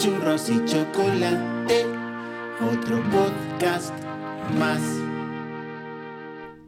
churros 0.00 0.48
y 0.48 0.64
chocolate, 0.64 1.84
otro 2.58 3.02
podcast 3.10 3.92
más. 4.58 4.80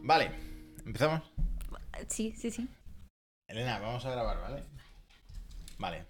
Vale, 0.03 0.31
empezamos. 0.85 1.23
Sí, 2.08 2.34
sí, 2.37 2.50
sí. 2.50 2.68
Elena, 3.49 3.79
vamos 3.79 4.05
a 4.05 4.10
grabar, 4.10 4.39
¿vale? 4.39 4.65
Vale. 5.79 6.05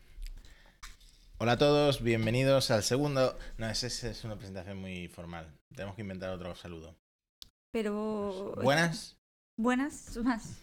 Hola 1.38 1.52
a 1.52 1.58
todos, 1.58 2.02
bienvenidos 2.02 2.72
al 2.72 2.82
segundo. 2.82 3.38
No, 3.56 3.70
esa 3.70 3.86
es, 3.86 4.24
una 4.24 4.34
presentación 4.34 4.80
muy 4.80 5.06
formal. 5.06 5.46
Tenemos 5.76 5.94
que 5.94 6.02
inventar 6.02 6.30
otro 6.30 6.56
saludo. 6.56 6.96
Pero. 7.70 8.56
Buenas. 8.64 9.16
Buenas, 9.56 10.16
más. 10.16 10.58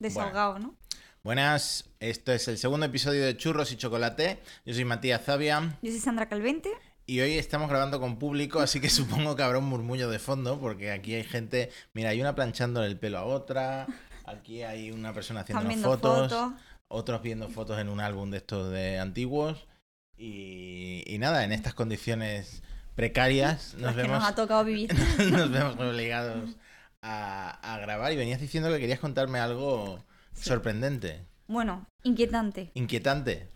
Desahogado, 0.00 0.60
¿no? 0.60 0.76
Buenas, 1.24 1.88
esto 2.00 2.32
es 2.32 2.48
el 2.48 2.58
segundo 2.58 2.84
episodio 2.84 3.24
de 3.24 3.34
Churros 3.34 3.72
y 3.72 3.76
Chocolate. 3.76 4.42
Yo 4.66 4.74
soy 4.74 4.84
Matías 4.84 5.24
Zavia 5.24 5.78
Yo 5.80 5.90
soy 5.90 5.98
Sandra 5.98 6.28
Calvente. 6.28 6.68
y 7.06 7.20
hoy 7.20 7.38
estamos 7.38 7.70
grabando 7.70 7.98
con 7.98 8.18
público, 8.18 8.60
así 8.60 8.78
que 8.78 8.90
supongo 8.90 9.34
que 9.34 9.42
habrá 9.42 9.56
un 9.56 9.64
murmullo 9.64 10.10
de 10.10 10.18
fondo, 10.18 10.60
porque 10.60 10.92
aquí 10.92 11.14
hay 11.14 11.24
gente. 11.24 11.70
Mira, 11.94 12.10
hay 12.10 12.20
una 12.20 12.34
planchando 12.34 12.84
el 12.84 12.98
pelo 12.98 13.16
a 13.16 13.24
otra, 13.24 13.86
aquí 14.26 14.64
hay 14.64 14.90
una 14.90 15.14
persona 15.14 15.40
haciendo 15.40 15.70
fotos, 15.76 16.30
fotos. 16.30 16.52
otros 16.88 17.22
viendo 17.22 17.48
fotos 17.48 17.78
en 17.78 17.88
un 17.88 18.00
álbum 18.00 18.30
de 18.30 18.36
estos 18.36 18.70
de 18.70 18.98
antiguos. 18.98 19.66
Y, 20.18 21.04
y 21.06 21.16
nada, 21.16 21.42
en 21.44 21.52
estas 21.52 21.72
condiciones 21.72 22.62
precarias 22.96 23.72
nos 23.78 23.82
las 23.82 23.94
que 23.94 24.02
vemos, 24.02 24.18
nos 24.18 24.28
ha 24.28 24.34
tocado 24.34 24.62
vivir. 24.62 24.94
nos 25.32 25.50
vemos 25.50 25.80
obligados 25.80 26.50
a, 27.00 27.74
a 27.74 27.78
grabar. 27.78 28.12
Y 28.12 28.16
venías 28.16 28.42
diciendo 28.42 28.68
que 28.70 28.78
querías 28.78 29.00
contarme 29.00 29.38
algo 29.38 30.04
Sí. 30.34 30.44
sorprendente, 30.50 31.24
bueno, 31.46 31.86
inquietante. 32.02 32.70
inquietante. 32.74 33.48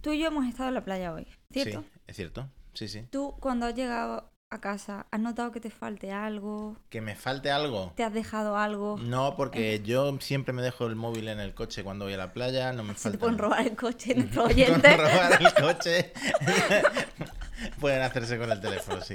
Tú 0.00 0.12
y 0.12 0.18
yo 0.20 0.26
hemos 0.28 0.46
estado 0.46 0.68
en 0.68 0.74
la 0.74 0.84
playa 0.84 1.12
hoy, 1.12 1.26
¿cierto? 1.52 1.82
Sí, 1.82 1.88
es 2.08 2.16
cierto. 2.16 2.48
Sí, 2.74 2.88
sí. 2.88 3.02
Tú, 3.10 3.36
cuando 3.40 3.66
has 3.66 3.74
llegado 3.74 4.30
a 4.50 4.60
casa, 4.60 5.06
¿has 5.10 5.20
notado 5.20 5.50
que 5.52 5.60
te 5.60 5.70
falte 5.70 6.10
algo? 6.12 6.76
Que 6.90 7.00
me 7.00 7.14
falte 7.14 7.50
algo. 7.50 7.92
¿Te 7.96 8.02
has 8.04 8.12
dejado 8.12 8.56
algo? 8.58 8.98
No, 8.98 9.34
porque 9.36 9.80
yo 9.82 10.18
siempre 10.20 10.52
me 10.52 10.60
dejo 10.62 10.86
el 10.86 10.96
móvil 10.96 11.28
en 11.28 11.40
el 11.40 11.54
coche 11.54 11.82
cuando 11.84 12.04
voy 12.06 12.14
a 12.14 12.18
la 12.18 12.32
playa, 12.32 12.72
no 12.72 12.82
me 12.82 12.90
Se 12.94 12.96
te 12.96 13.02
falta. 13.02 13.18
pueden 13.18 13.38
robar 13.38 13.66
el 13.66 13.76
coche 13.76 14.14
nuestros 14.14 14.46
oyentes. 14.50 14.96
robar 14.96 15.40
el 15.42 15.54
coche. 15.54 16.12
Pueden 17.80 18.02
hacerse 18.02 18.38
con 18.38 18.50
el 18.50 18.60
teléfono, 18.60 19.00
sí. 19.02 19.14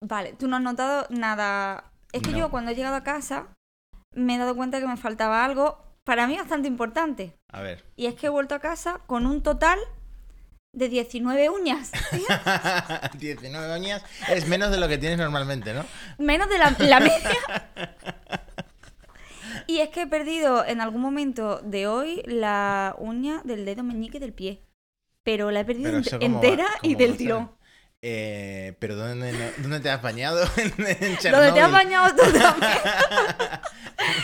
Vale, 0.00 0.32
tú 0.32 0.48
no 0.48 0.56
has 0.56 0.62
notado 0.62 1.06
nada. 1.10 1.84
Es 2.12 2.22
que 2.22 2.30
No. 2.32 2.38
yo 2.38 2.50
cuando 2.50 2.70
he 2.70 2.74
llegado 2.74 2.96
a 2.96 3.04
casa 3.04 3.48
me 4.14 4.36
he 4.36 4.38
dado 4.38 4.56
cuenta 4.56 4.80
que 4.80 4.86
me 4.86 4.96
faltaba 4.96 5.44
algo 5.44 5.78
para 6.06 6.26
mí 6.28 6.36
bastante 6.36 6.68
importante. 6.68 7.34
A 7.52 7.60
ver. 7.60 7.84
Y 7.96 8.06
es 8.06 8.14
que 8.14 8.26
he 8.26 8.30
vuelto 8.30 8.54
a 8.54 8.60
casa 8.60 9.00
con 9.06 9.26
un 9.26 9.42
total 9.42 9.78
de 10.72 10.88
19 10.88 11.50
uñas. 11.50 11.90
19 13.18 13.74
uñas 13.76 14.04
es 14.28 14.46
menos 14.46 14.70
de 14.70 14.78
lo 14.78 14.86
que 14.88 14.98
tienes 14.98 15.18
normalmente, 15.18 15.74
¿no? 15.74 15.84
Menos 16.18 16.48
de 16.48 16.58
la, 16.58 16.76
la 16.78 17.00
media. 17.00 17.36
Y 19.68 19.80
es 19.80 19.88
que 19.88 20.02
he 20.02 20.06
perdido 20.06 20.64
en 20.64 20.80
algún 20.80 21.00
momento 21.02 21.60
de 21.60 21.88
hoy 21.88 22.22
la 22.26 22.94
uña 22.98 23.40
del 23.42 23.64
dedo 23.64 23.82
meñique 23.82 24.20
del 24.20 24.32
pie. 24.32 24.62
Pero 25.24 25.50
la 25.50 25.60
he 25.60 25.64
perdido 25.64 25.90
cómo 25.90 26.04
va- 26.20 26.24
entera 26.24 26.66
y 26.82 26.94
del 26.94 27.16
tirón. 27.16 27.50
Eh, 28.08 28.76
pero 28.78 28.94
¿dónde, 28.94 29.32
no- 29.32 29.50
¿dónde 29.62 29.80
te 29.80 29.90
has 29.90 30.00
bañado? 30.00 30.48
en, 30.58 30.72
en 30.78 31.18
Donde 31.32 31.50
te 31.50 31.60
has 31.60 31.72
bañado 31.72 32.14
tú 32.14 32.22
también. 32.38 32.72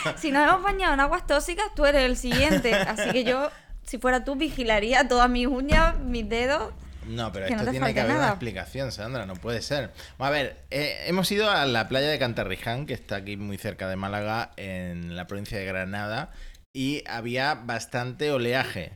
si 0.19 0.31
nos 0.31 0.49
hemos 0.49 0.63
bañado 0.63 0.95
en 0.95 1.01
aguas 1.01 1.27
tóxicas, 1.27 1.67
tú 1.75 1.85
eres 1.85 2.03
el 2.03 2.17
siguiente. 2.17 2.73
Así 2.75 3.11
que 3.11 3.25
yo, 3.25 3.51
si 3.85 3.99
fuera 3.99 4.23
tú, 4.25 4.37
vigilaría 4.37 5.09
todas 5.09 5.29
mis 5.29 5.49
uñas, 5.49 5.99
mis 5.99 6.29
dedos. 6.29 6.73
No, 7.09 7.33
pero 7.33 7.47
Que 7.49 7.55
esto 7.55 7.73
tiene 7.73 7.93
que 7.93 8.01
haber 8.03 8.15
una 8.15 8.29
explicación, 8.29 8.93
Sandra, 8.93 9.27
no 9.27 9.35
puede 9.35 9.61
ser. 9.63 9.91
A 10.21 10.31
ver, 10.31 10.59
eh, 10.71 11.03
hemos 11.07 11.33
ido 11.33 11.51
a 11.51 11.67
la 11.67 11.89
playa 11.89 12.07
de 12.07 12.21
Cantarriján, 12.21 12.87
que 12.87 12.95
está 12.95 13.17
aquí 13.17 13.37
muy 13.37 13.59
cerca 13.59 13.89
de 13.89 13.97
Málaga, 13.97 14.53
en 14.57 15.17
la 15.17 15.27
provincia 15.27 15.59
de 15.59 15.65
Granada, 15.65 16.31
y 16.73 17.03
había 17.09 17.55
bastante 17.55 18.31
oleaje. 18.31 18.93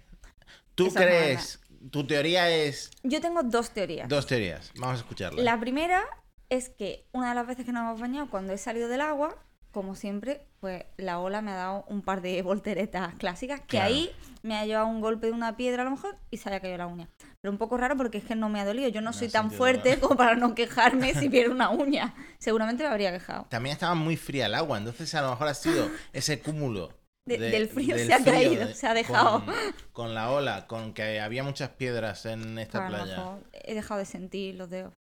¿Tú 0.77 0.95
crees? 0.95 1.59
Tu 1.91 2.07
teoría 2.07 2.51
es... 2.51 2.91
Yo 3.03 3.21
tengo 3.21 3.43
dos 3.43 3.71
teorías. 3.71 4.09
Dos 4.09 4.27
teorías, 4.27 4.73
vamos 4.77 4.97
a 4.97 5.01
escucharlas. 5.01 5.45
La 5.45 5.59
primera 5.61 6.03
es 6.49 6.69
que 6.69 7.07
una 7.13 7.31
de 7.31 7.35
las 7.35 7.47
veces 7.47 7.65
que 7.65 7.73
nos 7.73 7.83
hemos 7.83 8.01
bañado, 8.01 8.29
cuando 8.31 8.53
he 8.53 8.59
salido 8.59 8.89
del 8.89 9.01
agua, 9.01 9.37
como 9.73 9.95
siempre, 9.95 10.47
pues 10.61 10.85
la 10.97 11.19
ola 11.19 11.43
me 11.43 11.51
ha 11.51 11.57
dado 11.57 11.85
un 11.89 12.01
par 12.03 12.23
de 12.23 12.41
volteretas 12.43 13.15
clásicas, 13.17 13.61
que 13.61 13.67
Claro. 13.77 13.87
ahí 13.87 14.11
me 14.43 14.57
ha 14.57 14.65
llevado 14.65 14.87
un 14.87 15.01
golpe 15.01 15.27
de 15.27 15.33
una 15.33 15.57
piedra 15.57 15.83
a 15.83 15.85
lo 15.85 15.91
mejor 15.91 16.17
y 16.31 16.39
se 16.39 16.49
haya 16.49 16.61
caído 16.61 16.79
la 16.79 16.87
uña. 16.87 17.09
Pero 17.43 17.53
un 17.53 17.59
poco 17.59 17.77
raro 17.77 17.97
porque 17.97 18.19
es 18.19 18.25
que 18.25 18.35
no 18.37 18.49
me 18.49 18.61
ha 18.61 18.65
dolido. 18.65 18.89
Yo 18.89 19.01
no 19.01 19.07
No 19.11 19.13
soy 19.13 19.29
tan 19.29 19.51
fuerte 19.51 19.91
dolor. 19.91 20.01
como 20.01 20.17
para 20.17 20.35
no 20.37 20.55
quejarme 20.55 21.15
si 21.15 21.29
pierdo 21.31 21.53
una 21.53 21.69
uña. 21.71 22.15
Seguramente 22.39 22.83
me 22.85 22.89
habría 22.89 23.13
quejado. 23.13 23.47
También 23.51 23.75
estaba 23.75 23.95
muy 23.95 24.17
fría 24.17 24.47
el 24.47 24.55
agua, 24.55 24.79
entonces 24.79 25.15
a 25.15 25.23
lo 25.23 25.31
mejor 25.31 25.49
ha 25.49 25.55
sido 25.55 25.91
ese 26.13 26.41
cúmulo. 26.41 26.91
De- 27.27 27.39
de- 27.39 27.51
del 27.51 27.69
frío 27.69 27.97
se 27.99 28.15
ha 28.15 28.23
caído, 28.25 28.73
se 28.73 28.87
ha 28.87 28.95
dejado. 28.95 29.45
Con, 29.45 29.55
con 29.93 30.15
la 30.15 30.31
ola, 30.31 30.67
con 30.67 30.95
que 30.95 31.21
había 31.21 31.43
muchas 31.43 31.71
piedras 31.71 32.25
en 32.27 32.59
esta 32.59 32.87
playa. 32.87 33.17
mejor 33.17 33.39
he 33.53 33.75
dejado 33.75 33.99
de 33.99 34.07
sentir 34.07 34.55
los 34.55 34.71
dedos. 34.71 34.93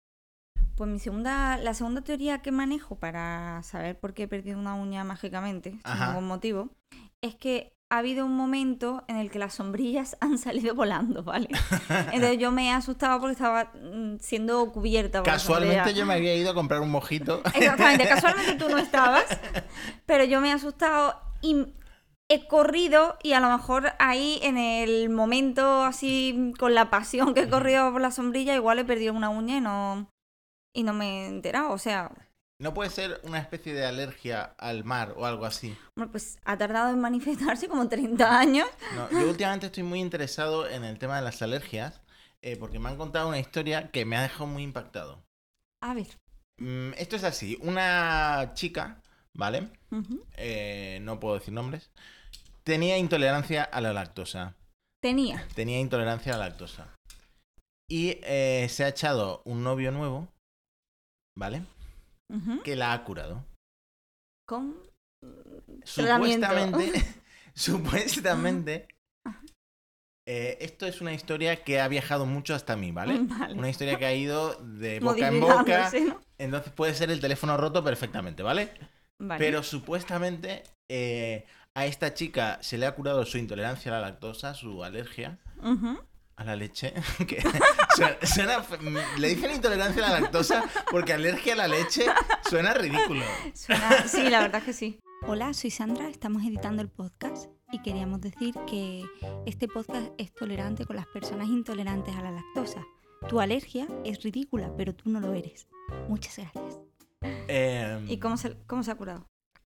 Pues 0.76 0.90
mi 0.90 0.98
segunda, 0.98 1.56
la 1.58 1.74
segunda 1.74 2.00
teoría 2.00 2.42
que 2.42 2.50
manejo 2.50 2.96
para 2.96 3.62
saber 3.62 3.98
por 4.00 4.12
qué 4.14 4.24
he 4.24 4.28
perdido 4.28 4.58
una 4.58 4.74
uña 4.74 5.04
mágicamente, 5.04 5.70
sin 5.72 5.80
Ajá. 5.84 6.08
ningún 6.08 6.26
motivo, 6.26 6.70
es 7.22 7.34
que 7.36 7.72
ha 7.92 7.98
habido 7.98 8.24
un 8.26 8.34
momento 8.36 9.04
en 9.06 9.16
el 9.18 9.30
que 9.30 9.38
las 9.38 9.54
sombrillas 9.54 10.16
han 10.20 10.38
salido 10.38 10.74
volando, 10.74 11.22
¿vale? 11.22 11.48
Entonces 12.12 12.38
yo 12.38 12.50
me 12.50 12.68
he 12.68 12.72
asustado 12.72 13.20
porque 13.20 13.34
estaba 13.34 13.70
mm, 13.74 14.16
siendo 14.18 14.72
cubierta 14.72 15.22
por 15.22 15.30
Casualmente 15.30 15.94
yo 15.94 16.06
me 16.06 16.14
había 16.14 16.34
ido 16.34 16.50
a 16.50 16.54
comprar 16.54 16.80
un 16.80 16.90
mojito. 16.90 17.42
Exactamente, 17.54 18.08
casualmente 18.08 18.54
tú 18.54 18.68
no 18.68 18.78
estabas, 18.88 19.24
pero 20.06 20.24
yo 20.24 20.40
me 20.40 20.48
he 20.48 20.52
asustado 20.52 21.20
y 21.40 21.66
he 22.30 22.46
corrido 22.48 23.18
y 23.22 23.32
a 23.34 23.40
lo 23.40 23.50
mejor 23.50 23.92
ahí 23.98 24.38
en 24.42 24.56
el 24.56 25.10
momento 25.10 25.82
así 25.84 26.52
con 26.58 26.74
la 26.74 26.90
pasión 26.90 27.34
que 27.34 27.40
he 27.42 27.48
corrido 27.50 27.92
por 27.92 28.00
la 28.00 28.10
sombrilla 28.10 28.54
igual 28.54 28.78
he 28.78 28.84
perdido 28.84 29.12
una 29.12 29.28
uña 29.28 29.58
y 29.58 29.60
no 29.60 30.08
y 30.74 30.82
no 30.82 30.92
me 30.92 31.24
he 31.24 31.26
enterado, 31.28 31.70
o 31.70 31.78
sea, 31.78 32.10
No 32.58 32.74
puede 32.74 32.90
ser 32.90 33.20
una 33.24 33.38
especie 33.38 33.74
de 33.74 33.84
alergia 33.86 34.42
al 34.58 34.82
mar 34.84 35.14
o 35.16 35.24
algo 35.26 35.44
así. 35.44 35.76
bueno, 35.96 36.10
pues 36.10 36.38
ha 36.44 36.56
tardado 36.58 36.90
en 36.92 37.00
manifestarse 37.00 37.68
como 37.68 37.88
30 37.88 38.38
años. 38.38 38.68
No, 38.96 39.08
yo 39.10 39.28
últimamente 39.28 39.66
estoy 39.66 39.82
muy 39.84 40.00
interesado 40.00 40.68
en 40.68 40.82
el 40.82 40.98
tema 40.98 41.16
de 41.16 41.22
las 41.22 41.42
alergias 41.42 42.00
eh, 42.42 42.56
porque 42.56 42.78
me 42.78 42.88
han 42.88 42.96
contado 42.96 43.28
una 43.28 43.38
historia 43.38 43.90
que 43.90 44.04
me 44.04 44.16
ha 44.16 44.22
dejado 44.22 44.46
muy 44.46 44.62
impactado. 44.64 45.22
A 45.80 45.94
ver. 45.94 46.08
Mm, 46.58 46.92
esto 46.96 47.16
es 47.16 47.24
así, 47.24 47.56
una 47.60 48.52
chica, 48.54 49.00
¿vale? 49.36 49.70
Eh, 50.36 50.98
no 51.02 51.20
puedo 51.20 51.34
decir 51.34 51.52
nombres. 51.52 51.90
Tenía 52.64 52.98
intolerancia 52.98 53.64
a 53.64 53.80
la 53.80 53.92
lactosa. 53.92 54.56
Tenía. 55.02 55.46
Tenía 55.54 55.80
intolerancia 55.80 56.34
a 56.34 56.38
la 56.38 56.48
lactosa. 56.48 56.94
Y 57.90 58.18
eh, 58.22 58.66
se 58.70 58.84
ha 58.84 58.88
echado 58.88 59.42
un 59.44 59.62
novio 59.62 59.92
nuevo, 59.92 60.28
¿vale? 61.36 61.62
Que 62.64 62.74
la 62.74 62.92
ha 62.92 63.04
curado. 63.04 63.44
Con. 64.48 64.76
Supuestamente, 65.84 66.92
supuestamente, 67.54 68.88
eh, 70.26 70.56
esto 70.60 70.86
es 70.86 71.02
una 71.02 71.12
historia 71.12 71.62
que 71.62 71.80
ha 71.80 71.88
viajado 71.88 72.24
mucho 72.24 72.54
hasta 72.54 72.76
mí, 72.76 72.92
¿vale? 72.92 73.18
Vale. 73.22 73.54
Una 73.54 73.68
historia 73.68 73.98
que 73.98 74.06
ha 74.06 74.14
ido 74.14 74.54
de 74.54 75.00
boca 75.00 75.28
en 75.28 75.40
boca. 75.40 75.90
Entonces 76.38 76.72
puede 76.72 76.94
ser 76.94 77.10
el 77.10 77.20
teléfono 77.20 77.56
roto 77.56 77.84
perfectamente, 77.84 78.42
¿vale? 78.42 78.72
Vale. 79.28 79.38
Pero 79.38 79.62
supuestamente 79.62 80.62
eh, 80.90 81.44
a 81.74 81.86
esta 81.86 82.14
chica 82.14 82.58
se 82.62 82.78
le 82.78 82.86
ha 82.86 82.94
curado 82.94 83.24
su 83.24 83.38
intolerancia 83.38 83.90
a 83.90 84.00
la 84.00 84.08
lactosa, 84.08 84.54
su 84.54 84.84
alergia 84.84 85.38
a 86.36 86.44
la 86.44 86.56
leche. 86.56 86.92
que 87.28 87.42
suena- 87.96 88.16
suena 88.26 88.62
fe- 88.62 88.78
le 89.18 89.28
dicen 89.28 89.50
intolerancia 89.52 90.06
a 90.06 90.10
la 90.10 90.20
lactosa 90.20 90.64
porque 90.90 91.12
alergia 91.12 91.54
a 91.54 91.56
la 91.56 91.68
leche 91.68 92.04
suena 92.48 92.74
ridículo. 92.74 93.24
Suena- 93.54 94.06
Sí, 94.08 94.28
la 94.28 94.40
verdad 94.40 94.58
es 94.60 94.64
que 94.64 94.72
sí. 94.72 94.98
Hola, 95.26 95.54
soy 95.54 95.70
Sandra, 95.70 96.08
estamos 96.08 96.42
editando 96.44 96.82
el 96.82 96.90
podcast 96.90 97.46
y 97.72 97.80
queríamos 97.80 98.20
decir 98.20 98.54
que 98.66 99.04
este 99.46 99.68
podcast 99.68 100.08
es 100.18 100.34
tolerante 100.34 100.84
con 100.84 100.96
las 100.96 101.06
personas 101.06 101.48
intolerantes 101.48 102.14
a 102.14 102.20
la 102.22 102.30
lactosa. 102.30 102.84
Tu 103.28 103.40
alergia 103.40 103.88
es 104.04 104.22
ridícula, 104.22 104.70
pero 104.76 104.94
tú 104.94 105.08
no 105.08 105.20
lo 105.20 105.32
eres. 105.32 105.66
Muchas 106.08 106.36
gracias. 106.36 106.78
Eh, 107.48 108.04
¿Y 108.08 108.18
cómo 108.18 108.36
se, 108.36 108.56
cómo 108.66 108.82
se 108.82 108.90
ha 108.90 108.94
curado? 108.96 109.26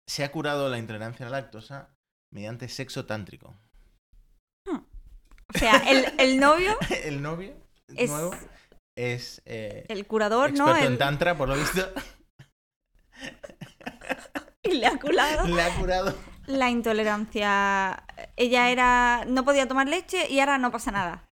se 0.09 0.23
ha 0.23 0.31
curado 0.31 0.69
la 0.69 0.77
intolerancia 0.77 1.27
a 1.27 1.29
la 1.29 1.41
lactosa 1.41 1.89
mediante 2.33 2.69
sexo 2.69 3.05
tántrico. 3.05 3.53
O 4.69 5.57
sea, 5.57 5.77
el, 5.89 6.13
el 6.19 6.39
novio, 6.39 6.77
El 7.03 7.21
novio 7.21 7.53
Es- 7.95 8.09
nuevo 8.09 8.31
es 8.97 9.41
eh, 9.45 9.85
el 9.89 10.05
curador, 10.07 10.51
¿no? 10.53 10.65
experto 10.65 10.85
en 10.87 10.93
El- 10.93 10.97
tantra, 10.97 11.37
por 11.37 11.47
lo 11.49 11.55
visto. 11.55 11.81
y 14.63 14.73
le 14.73 14.87
ha 14.87 14.99
curado 14.99 15.47
Le 15.47 15.61
ha 15.61 15.75
curado. 15.77 16.15
la 16.47 16.69
intolerancia. 16.69 18.03
Ella 18.35 18.69
era. 18.69 19.23
no 19.27 19.45
podía 19.45 19.67
tomar 19.67 19.87
leche 19.87 20.29
y 20.29 20.39
ahora 20.39 20.57
no 20.57 20.71
pasa 20.71 20.91
nada. 20.91 21.29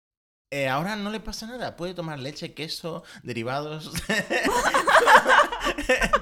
eh, 0.52 0.68
ahora 0.68 0.96
no 0.96 1.10
le 1.10 1.20
pasa 1.20 1.46
nada. 1.46 1.76
Puede 1.76 1.94
tomar 1.94 2.18
leche, 2.18 2.54
queso, 2.54 3.04
derivados. 3.22 3.92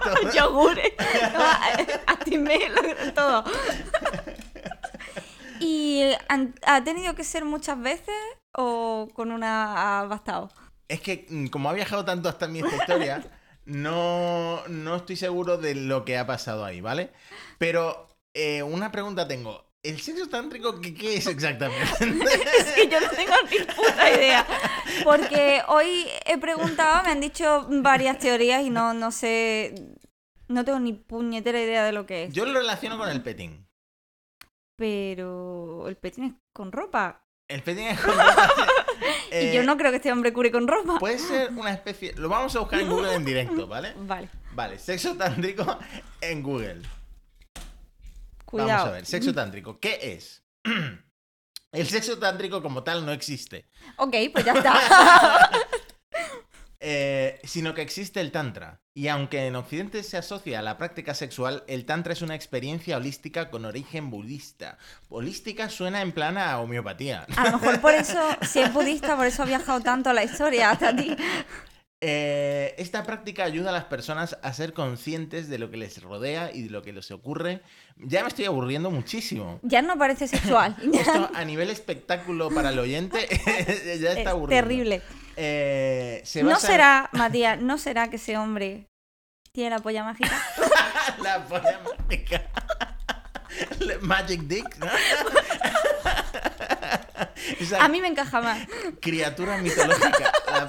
Todo. 0.05 0.33
Yogures, 0.33 0.93
atimelo, 2.07 2.81
todo. 3.15 3.45
¿Y 5.61 6.03
han- 6.29 6.55
ha 6.67 6.83
tenido 6.85 7.15
que 7.15 7.25
ser 7.25 7.45
muchas 7.45 7.81
veces 7.81 8.15
o 8.57 9.09
con 9.15 9.33
una 9.33 10.01
ha 10.01 10.05
bastado? 10.07 10.51
Es 10.89 11.01
que 11.01 11.27
mm, 11.29 11.47
como 11.49 11.69
ha 11.69 11.73
viajado 11.73 12.05
tanto 12.05 12.29
hasta 12.29 12.47
mi 12.49 12.61
historia, 12.61 13.25
no, 13.65 14.63
no 14.69 14.97
estoy 14.97 15.17
seguro 15.17 15.59
de 15.59 15.75
lo 15.75 16.05
que 16.05 16.17
ha 16.17 16.27
pasado 16.27 16.65
ahí, 16.65 16.81
¿vale? 16.81 17.11
Pero 17.59 18.09
eh, 18.35 18.63
una 18.63 18.93
pregunta 18.93 19.27
tengo. 19.29 19.68
¿El 19.85 20.01
sexo 20.01 20.29
tántrico 20.29 20.81
qué, 20.81 20.93
qué 20.93 21.17
es 21.17 21.27
exactamente? 21.27 21.85
Es 22.59 22.73
que 22.75 22.89
yo 22.89 23.01
no 23.01 23.09
tengo 23.11 23.35
ni 23.51 23.59
puta 23.65 24.11
idea. 24.11 24.47
Porque 25.05 25.63
hoy 25.69 26.07
he 26.27 26.37
preguntado, 26.39 27.05
me 27.05 27.11
han 27.13 27.21
dicho 27.21 27.67
varias 27.71 28.19
teorías 28.19 28.63
y 28.63 28.71
no, 28.71 28.93
no 28.93 29.13
sé. 29.13 29.75
No 30.49 30.65
tengo 30.65 30.81
ni 30.81 30.95
puñetera 30.95 31.61
idea 31.63 31.85
de 31.85 31.93
lo 31.93 32.07
que 32.07 32.25
es. 32.25 32.33
Yo 32.33 32.45
lo 32.45 32.55
relaciono 32.59 32.99
con 32.99 33.09
el 33.09 33.23
petting. 33.23 33.67
Pero 34.77 35.89
el 35.89 35.97
petín 35.97 36.25
es 36.25 36.33
con 36.53 36.73
ropa. 36.73 37.25
El 37.49 37.63
petting 37.63 37.87
es 37.87 38.01
como- 38.01 38.17
y 39.31 39.35
Eh, 39.35 39.53
yo 39.55 39.63
no 39.63 39.77
creo 39.77 39.91
que 39.91 39.97
este 39.99 40.11
hombre 40.13 40.33
cure 40.33 40.51
con 40.51 40.67
ropa. 40.67 40.99
Puede 40.99 41.19
ser 41.19 41.51
una 41.53 41.73
especie... 41.73 42.15
Lo 42.17 42.29
vamos 42.29 42.55
a 42.57 42.61
buscar 42.61 42.81
en 42.81 42.89
Google 42.89 43.15
en 43.15 43.25
directo, 43.25 43.67
¿vale? 43.67 43.93
Vale, 43.99 44.29
Vale, 44.53 44.79
sexo 44.79 45.17
tántrico 45.17 45.79
en 46.21 46.43
Google. 46.43 46.83
Cuidado. 48.49 48.71
Vamos 48.71 48.89
a 48.89 48.93
ver, 48.93 49.07
sexo 49.07 49.35
tántrico. 49.35 49.79
¿Qué 49.79 49.99
es? 50.15 50.43
El 51.73 51.87
sexo 51.87 52.19
tántrico 52.19 52.63
como 52.63 52.83
tal 52.83 53.05
no 53.05 53.13
existe, 53.13 53.69
Ok, 53.97 54.17
pues 54.33 54.45
ya 54.45 54.55
está. 54.55 55.51
eh, 56.81 57.41
sino 57.45 57.75
que 57.75 57.83
existe 57.83 58.21
el 58.23 58.33
tantra. 58.33 58.81
Y 58.95 59.09
aunque 59.09 59.47
en 59.47 59.55
Occidente 59.55 60.03
se 60.03 60.17
asocia 60.17 60.61
a 60.61 60.63
la 60.63 60.79
práctica 60.79 61.13
sexual, 61.15 61.65
el 61.69 61.85
tantra 61.85 62.15
es 62.15 62.23
una 62.23 62.35
experiencia 62.35 62.97
holística 62.97 63.51
con 63.51 63.67
origen 63.67 64.11
budista. 64.11 64.79
Holística 65.11 65.69
suena 65.69 66.01
en 66.01 66.13
plan 66.13 66.39
a 66.39 66.59
homeopatía. 66.59 67.27
A 67.37 67.51
lo 67.51 67.59
mejor 67.59 67.81
por 67.83 67.93
eso, 67.93 68.19
si 68.41 68.61
es 68.61 68.73
budista, 68.73 69.15
por 69.15 69.27
eso 69.27 69.43
ha 69.43 69.47
viajado 69.47 69.81
tanto 69.81 70.13
la 70.15 70.25
historia 70.25 70.71
hasta 70.71 70.97
ti. 70.97 71.15
Eh, 72.01 72.77
esta 72.79 73.03
práctica 73.03 73.43
ayuda 73.43 73.71
a 73.71 73.73
las 73.73 73.85
personas 73.87 74.39
a 74.43 74.53
ser 74.53 74.73
conscientes 74.73 75.49
de 75.49 75.59
lo 75.59 75.69
que 75.69 75.77
les 75.79 76.01
rodea 76.01 76.53
y 76.55 76.63
de 76.63 76.71
lo 76.71 76.81
que 76.83 76.93
les 76.93 77.11
ocurre. 77.11 77.61
Ya 77.97 78.23
me 78.23 78.29
estoy 78.29 78.45
aburriendo 78.45 78.89
muchísimo. 78.93 79.59
Ya 79.63 79.83
no 79.83 79.99
parece 79.99 80.29
sexual. 80.29 80.77
Esto 80.95 81.29
a 81.35 81.45
nivel 81.45 81.71
espectáculo 81.71 82.51
para 82.51 82.69
el 82.71 82.79
oyente 82.79 83.27
ya 84.01 84.11
está 84.11 84.21
es 84.21 84.27
aburriendo. 84.29 84.69
terrible. 84.69 85.03
Eh, 85.37 86.21
se 86.25 86.45
No 86.45 86.61
será, 86.61 87.11
Matías, 87.13 87.61
no 87.61 87.79
será 87.79 88.09
que 88.11 88.17
ese 88.17 88.37
hombre 88.37 88.87
tiene 89.51 89.71
la 89.71 89.79
polla 89.81 90.05
mágica. 90.05 90.41
La 91.21 91.45
polla 91.47 91.81
mágica. 92.09 92.43
Magic 94.03 94.43
Dick, 94.43 94.77
¿no? 94.79 94.87
Esa 97.59 97.83
A 97.85 97.89
mí 97.89 98.01
me 98.01 98.07
encaja 98.07 98.41
más. 98.41 98.61
criatura 99.01 99.59
mitológica. 99.59 100.33
La- 100.47 100.67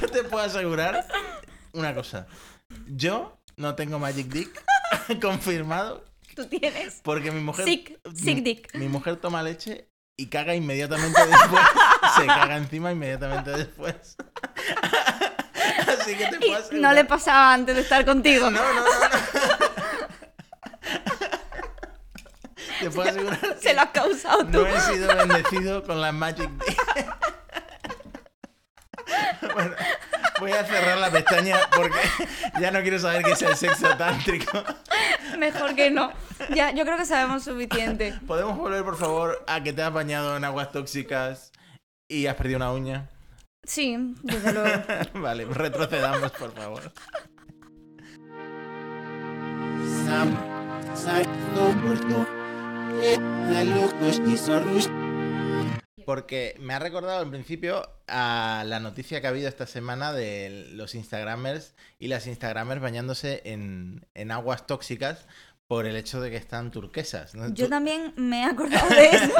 Yo 0.00 0.08
te 0.08 0.24
puedo 0.40 0.56
asegurar 0.58 1.06
una 1.72 1.94
cosa. 1.94 2.26
Yo 2.86 3.38
no 3.56 3.74
tengo 3.74 3.98
Magic 3.98 4.26
Dick 4.28 4.64
confirmado 5.20 6.04
Tú 6.34 6.46
tienes. 6.46 7.00
porque 7.02 7.30
mi 7.30 7.40
mujer. 7.40 7.64
Sick, 7.64 7.98
sick 8.14 8.36
mi- 8.36 8.40
dick. 8.40 8.74
Mi 8.74 8.88
mujer 8.88 9.16
toma 9.16 9.42
leche 9.42 9.88
y 10.16 10.26
caga 10.28 10.54
inmediatamente 10.54 11.20
después. 11.26 11.62
Se 12.16 12.26
caga 12.26 12.56
encima 12.56 12.92
inmediatamente 12.92 13.50
después. 13.50 14.16
Así 15.86 16.16
que 16.16 16.26
te 16.26 16.38
puedo 16.38 16.52
no 16.52 16.58
asegurar. 16.58 16.94
le 16.94 17.04
pasaba 17.04 17.52
antes 17.54 17.74
de 17.76 17.82
estar 17.82 18.04
contigo. 18.04 18.50
No, 18.50 18.60
no, 18.62 18.74
no, 18.74 18.80
no. 18.84 18.90
Te 22.80 22.90
puedo 22.90 23.10
asegurar 23.10 23.38
Se 23.58 23.68
que 23.68 23.74
lo 23.74 23.80
has 23.82 23.90
causado 23.90 24.38
tú. 24.46 24.52
no 24.62 24.66
he 24.66 24.80
sido 24.80 25.14
bendecido 25.16 25.82
con 25.84 26.00
la 26.00 26.12
Magic 26.12 26.48
Dick. 26.50 26.80
Bueno, 29.52 29.74
voy 30.40 30.52
a 30.52 30.64
cerrar 30.64 30.98
la 30.98 31.10
pestaña 31.10 31.56
porque 31.74 31.98
ya 32.60 32.70
no 32.70 32.80
quiero 32.80 32.98
saber 32.98 33.22
qué 33.22 33.32
es 33.32 33.42
el 33.42 33.56
sexo 33.56 33.96
tántrico. 33.96 34.64
Mejor 35.38 35.74
que 35.74 35.90
no. 35.90 36.12
Ya, 36.54 36.72
yo 36.72 36.84
creo 36.84 36.96
que 36.96 37.04
sabemos 37.04 37.44
suficiente. 37.44 38.14
¿Podemos 38.26 38.56
volver, 38.56 38.82
por 38.82 38.96
favor, 38.96 39.44
a 39.46 39.62
que 39.62 39.72
te 39.72 39.82
has 39.82 39.92
bañado 39.92 40.36
en 40.36 40.44
aguas 40.44 40.72
tóxicas 40.72 41.52
y 42.08 42.26
has 42.26 42.34
perdido 42.34 42.56
una 42.56 42.72
uña? 42.72 43.08
Sí, 43.62 44.14
desde 44.22 44.52
luego. 44.52 44.82
Vale, 45.14 45.44
retrocedamos, 45.44 46.32
por 46.32 46.52
favor. 46.54 46.92
Y 54.26 54.36
Sorrus, 54.36 54.90
Porque 56.04 56.56
me 56.58 56.74
ha 56.74 56.78
recordado 56.78 57.20
al 57.20 57.30
principio 57.30 57.88
a 58.08 58.64
la 58.66 58.80
noticia 58.80 59.20
que 59.20 59.26
ha 59.26 59.30
habido 59.30 59.48
esta 59.48 59.66
semana 59.66 60.12
de 60.12 60.68
los 60.72 60.94
Instagramers 60.94 61.74
y 61.98 62.08
las 62.08 62.26
Instagramers 62.26 62.80
bañándose 62.80 63.42
en, 63.44 64.06
en 64.14 64.30
aguas 64.30 64.66
tóxicas 64.66 65.26
por 65.70 65.86
el 65.86 65.94
hecho 65.94 66.20
de 66.20 66.32
que 66.32 66.36
están 66.36 66.72
turquesas. 66.72 67.36
¿no? 67.36 67.54
Yo 67.54 67.68
también 67.68 68.12
me 68.16 68.40
he 68.40 68.44
acordado 68.44 68.88
de 68.88 69.06
eso, 69.06 69.32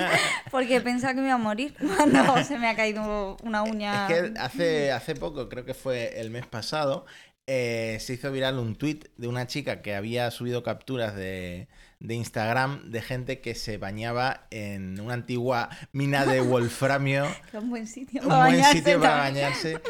porque 0.50 0.80
pensaba 0.80 1.14
que 1.14 1.20
me 1.20 1.28
iba 1.28 1.36
a 1.36 1.38
morir 1.38 1.72
cuando 1.96 2.42
se 2.42 2.58
me 2.58 2.68
ha 2.68 2.74
caído 2.74 3.36
una 3.44 3.62
uña. 3.62 4.08
Es 4.08 4.32
que 4.32 4.40
hace, 4.40 4.90
hace 4.90 5.14
poco, 5.14 5.48
creo 5.48 5.64
que 5.64 5.74
fue 5.74 6.20
el 6.20 6.30
mes 6.30 6.46
pasado, 6.46 7.06
eh, 7.50 7.96
se 8.00 8.12
hizo 8.12 8.30
viral 8.30 8.58
un 8.58 8.76
tweet 8.76 9.00
de 9.16 9.26
una 9.26 9.46
chica 9.46 9.80
que 9.80 9.94
había 9.94 10.30
subido 10.30 10.62
capturas 10.62 11.16
de, 11.16 11.66
de 11.98 12.14
Instagram 12.14 12.90
de 12.90 13.00
gente 13.00 13.40
que 13.40 13.54
se 13.54 13.78
bañaba 13.78 14.46
en 14.50 15.00
una 15.00 15.14
antigua 15.14 15.70
mina 15.92 16.26
de 16.26 16.40
wolframio. 16.42 17.26
Un 17.54 17.70
buen 17.70 17.86
sitio 17.86 18.20
un 18.20 18.28
para 18.28 18.40
buen 18.42 18.52
bañarse 18.56 18.78
sitio 18.78 19.00
para 19.00 19.24
también. 19.24 19.44
bañarse 19.46 19.80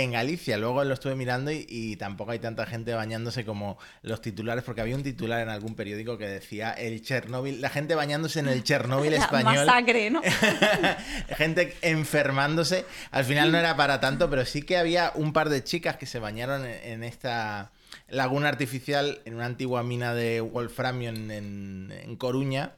en 0.00 0.12
Galicia. 0.12 0.56
Luego 0.56 0.82
lo 0.84 0.94
estuve 0.94 1.14
mirando 1.14 1.50
y, 1.52 1.66
y 1.68 1.96
tampoco 1.96 2.30
hay 2.32 2.38
tanta 2.38 2.64
gente 2.66 2.94
bañándose 2.94 3.44
como 3.44 3.78
los 4.02 4.20
titulares, 4.22 4.64
porque 4.64 4.80
había 4.80 4.96
un 4.96 5.02
titular 5.02 5.40
en 5.40 5.48
algún 5.50 5.74
periódico 5.74 6.16
que 6.16 6.26
decía 6.26 6.70
el 6.72 7.02
Chernobyl, 7.02 7.60
la 7.60 7.68
gente 7.68 7.94
bañándose 7.94 8.40
en 8.40 8.48
el 8.48 8.62
Chernobyl 8.64 9.10
La 9.12 9.18
español. 9.18 9.66
masacre, 9.66 10.10
¿no? 10.10 10.22
gente 11.36 11.74
enfermándose. 11.82 12.84
Al 13.10 13.24
final 13.24 13.52
no 13.52 13.58
era 13.58 13.76
para 13.76 14.00
tanto, 14.00 14.28
pero 14.30 14.44
sí 14.44 14.62
que 14.62 14.76
había 14.76 15.12
un 15.14 15.32
par 15.32 15.48
de 15.48 15.62
chicas 15.64 15.96
que 15.96 16.06
se 16.06 16.18
bañaron 16.18 16.64
en, 16.64 16.92
en 16.92 17.04
esta 17.04 17.72
laguna 18.08 18.48
artificial, 18.48 19.20
en 19.24 19.34
una 19.34 19.46
antigua 19.46 19.82
mina 19.82 20.14
de 20.14 20.40
wolframio 20.40 21.10
en, 21.10 21.30
en- 21.30 21.92
en 21.92 22.16
Coruña. 22.16 22.72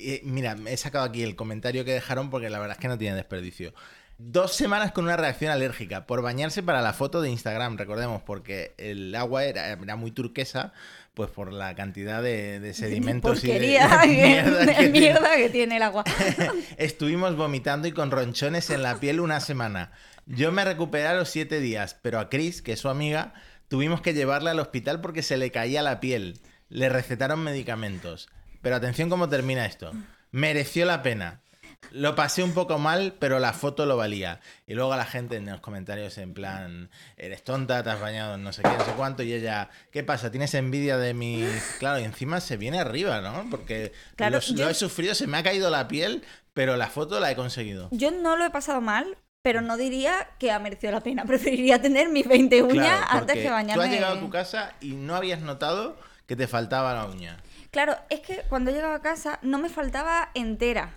Y 0.00 0.20
mira, 0.22 0.56
he 0.66 0.76
sacado 0.76 1.04
aquí 1.04 1.24
el 1.24 1.34
comentario 1.34 1.84
que 1.84 1.92
dejaron 1.92 2.30
porque 2.30 2.50
la 2.50 2.60
verdad 2.60 2.76
es 2.76 2.80
que 2.80 2.86
no 2.86 2.98
tiene 2.98 3.16
desperdicio. 3.16 3.74
Dos 4.20 4.54
semanas 4.56 4.90
con 4.90 5.04
una 5.04 5.16
reacción 5.16 5.52
alérgica 5.52 6.04
por 6.04 6.22
bañarse 6.22 6.62
para 6.64 6.82
la 6.82 6.92
foto 6.92 7.20
de 7.22 7.30
Instagram, 7.30 7.76
recordemos, 7.78 8.20
porque 8.22 8.74
el 8.76 9.14
agua 9.14 9.44
era, 9.44 9.68
era 9.68 9.94
muy 9.94 10.10
turquesa, 10.10 10.72
pues 11.14 11.30
por 11.30 11.52
la 11.52 11.76
cantidad 11.76 12.20
de, 12.20 12.58
de 12.58 12.74
sedimentos 12.74 13.44
y 13.44 13.46
de- 13.46 13.52
Porquería, 13.52 13.88
de 14.02 14.08
que- 14.08 14.26
mierda 14.26 14.66
que 14.66 14.74
tiene. 14.74 14.90
mierda 14.90 15.36
que 15.36 15.48
tiene 15.50 15.76
el 15.76 15.82
agua. 15.84 16.04
Estuvimos 16.78 17.36
vomitando 17.36 17.86
y 17.86 17.92
con 17.92 18.10
ronchones 18.10 18.70
en 18.70 18.82
la 18.82 18.96
piel 18.98 19.20
una 19.20 19.38
semana. 19.38 19.92
Yo 20.26 20.50
me 20.50 20.64
recuperé 20.64 21.06
a 21.06 21.14
los 21.14 21.28
siete 21.28 21.60
días, 21.60 21.96
pero 22.02 22.18
a 22.18 22.28
Chris, 22.28 22.60
que 22.60 22.72
es 22.72 22.80
su 22.80 22.88
amiga, 22.88 23.34
tuvimos 23.68 24.00
que 24.00 24.14
llevarla 24.14 24.50
al 24.50 24.58
hospital 24.60 25.00
porque 25.00 25.22
se 25.22 25.36
le 25.36 25.52
caía 25.52 25.80
la 25.82 26.00
piel. 26.00 26.40
Le 26.70 26.88
recetaron 26.88 27.38
medicamentos. 27.44 28.28
Pero 28.62 28.74
atención 28.74 29.08
cómo 29.10 29.28
termina 29.28 29.64
esto. 29.64 29.92
Mereció 30.32 30.84
la 30.86 31.02
pena. 31.04 31.40
Lo 31.90 32.14
pasé 32.14 32.42
un 32.42 32.52
poco 32.52 32.78
mal, 32.78 33.14
pero 33.18 33.38
la 33.38 33.52
foto 33.54 33.86
lo 33.86 33.96
valía. 33.96 34.40
Y 34.66 34.74
luego 34.74 34.94
la 34.94 35.06
gente 35.06 35.36
en 35.36 35.46
los 35.46 35.60
comentarios 35.60 36.18
en 36.18 36.34
plan, 36.34 36.90
eres 37.16 37.42
tonta, 37.44 37.82
te 37.82 37.90
has 37.90 38.00
bañado 38.00 38.34
en 38.34 38.42
no 38.42 38.52
sé 38.52 38.62
qué, 38.62 38.68
no 38.68 38.84
sé 38.84 38.92
cuánto, 38.92 39.22
y 39.22 39.32
ella, 39.32 39.70
¿qué 39.90 40.02
pasa? 40.04 40.30
¿Tienes 40.30 40.52
envidia 40.54 40.98
de 40.98 41.14
mis...? 41.14 41.76
Claro, 41.78 41.98
y 41.98 42.04
encima 42.04 42.40
se 42.40 42.56
viene 42.58 42.78
arriba, 42.78 43.20
¿no? 43.22 43.46
Porque 43.50 43.92
Claro, 44.16 44.36
lo, 44.36 44.40
yo- 44.42 44.64
lo 44.64 44.68
he 44.70 44.74
sufrido, 44.74 45.14
se 45.14 45.26
me 45.26 45.38
ha 45.38 45.42
caído 45.42 45.70
la 45.70 45.88
piel, 45.88 46.24
pero 46.52 46.76
la 46.76 46.88
foto 46.88 47.20
la 47.20 47.30
he 47.30 47.36
conseguido. 47.36 47.88
Yo 47.90 48.10
no 48.10 48.36
lo 48.36 48.44
he 48.44 48.50
pasado 48.50 48.82
mal, 48.82 49.16
pero 49.40 49.62
no 49.62 49.78
diría 49.78 50.28
que 50.38 50.52
ha 50.52 50.58
merecido 50.58 50.92
la 50.92 51.00
pena. 51.00 51.24
Preferiría 51.26 51.80
tener 51.80 52.10
mis 52.10 52.28
20 52.28 52.64
uñas 52.64 52.74
Claro, 52.98 53.06
antes 53.20 53.36
que 53.36 53.48
bañarme. 53.50 53.74
Tú 53.74 53.80
has 53.88 53.90
llegado 53.90 54.16
a 54.16 54.20
tu 54.20 54.28
casa 54.28 54.74
y 54.82 54.92
no 54.92 55.16
habías 55.16 55.40
notado 55.40 55.96
que 56.26 56.36
te 56.36 56.46
faltaba 56.48 56.92
la 56.92 57.06
uña. 57.06 57.38
Claro, 57.70 57.96
es 58.10 58.20
que 58.20 58.42
cuando 58.50 58.70
llegaba 58.72 58.96
a 58.96 59.00
casa 59.00 59.38
no 59.40 59.58
me 59.58 59.70
faltaba 59.70 60.30
entera. 60.34 60.92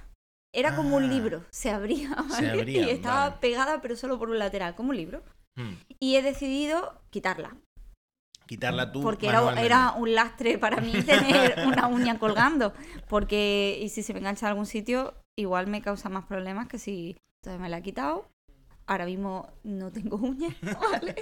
Era 0.53 0.75
como 0.75 0.97
un 0.97 1.03
Ah. 1.03 1.07
libro, 1.07 1.45
se 1.49 1.69
abría, 1.71 2.09
Se 2.09 2.45
¿vale? 2.47 2.51
abría, 2.51 2.87
y 2.87 2.89
estaba 2.89 3.29
vale. 3.29 3.35
pegada 3.39 3.81
pero 3.81 3.95
solo 3.95 4.19
por 4.19 4.29
un 4.29 4.39
lateral, 4.39 4.75
como 4.75 4.89
un 4.89 4.97
libro. 4.97 5.23
Hmm. 5.55 5.73
Y 5.99 6.15
he 6.15 6.21
decidido 6.21 7.01
quitarla. 7.09 7.55
quitarla 8.47 8.91
tú. 8.91 9.01
Porque 9.01 9.27
era, 9.27 9.61
era 9.61 9.91
un 9.93 10.13
lastre 10.13 10.57
para 10.57 10.81
mí 10.81 10.91
tener 11.05 11.65
una 11.65 11.87
uña 11.87 12.19
colgando. 12.19 12.73
Porque, 13.07 13.79
y 13.81 13.87
si 13.89 14.03
se 14.03 14.11
me 14.13 14.19
engancha 14.19 14.45
en 14.45 14.49
algún 14.49 14.65
sitio, 14.65 15.13
igual 15.37 15.67
me 15.67 15.81
causa 15.81 16.09
más 16.09 16.25
problemas 16.25 16.67
que 16.67 16.77
si 16.77 17.15
entonces 17.37 17.61
me 17.61 17.69
la 17.69 17.77
he 17.77 17.81
quitado. 17.81 18.27
Ahora 18.87 19.05
mismo 19.05 19.47
no 19.63 19.91
tengo 19.91 20.17
uñas, 20.17 20.53
¿vale? 20.91 21.15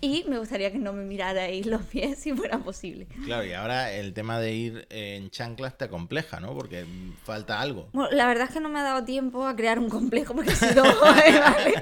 y 0.00 0.24
me 0.28 0.38
gustaría 0.38 0.70
que 0.70 0.78
no 0.78 0.92
me 0.92 1.04
mirarais 1.04 1.64
los 1.64 1.82
pies 1.82 2.18
si 2.18 2.32
fuera 2.34 2.58
posible. 2.58 3.06
Claro, 3.24 3.46
y 3.46 3.52
ahora 3.52 3.92
el 3.92 4.12
tema 4.12 4.38
de 4.40 4.52
ir 4.52 4.86
en 4.90 5.30
chancla 5.30 5.68
está 5.68 5.88
compleja, 5.88 6.38
¿no? 6.40 6.54
Porque 6.54 6.84
falta 7.24 7.60
algo. 7.60 7.88
Bueno, 7.92 8.10
la 8.14 8.26
verdad 8.26 8.48
es 8.48 8.54
que 8.54 8.60
no 8.60 8.68
me 8.68 8.80
ha 8.80 8.82
dado 8.82 9.04
tiempo 9.04 9.46
a 9.46 9.56
crear 9.56 9.78
un 9.78 9.88
complejo 9.88 10.34
porque 10.34 10.54
sido 10.54 10.84
joven, 10.94 11.40
¿vale? 11.40 11.74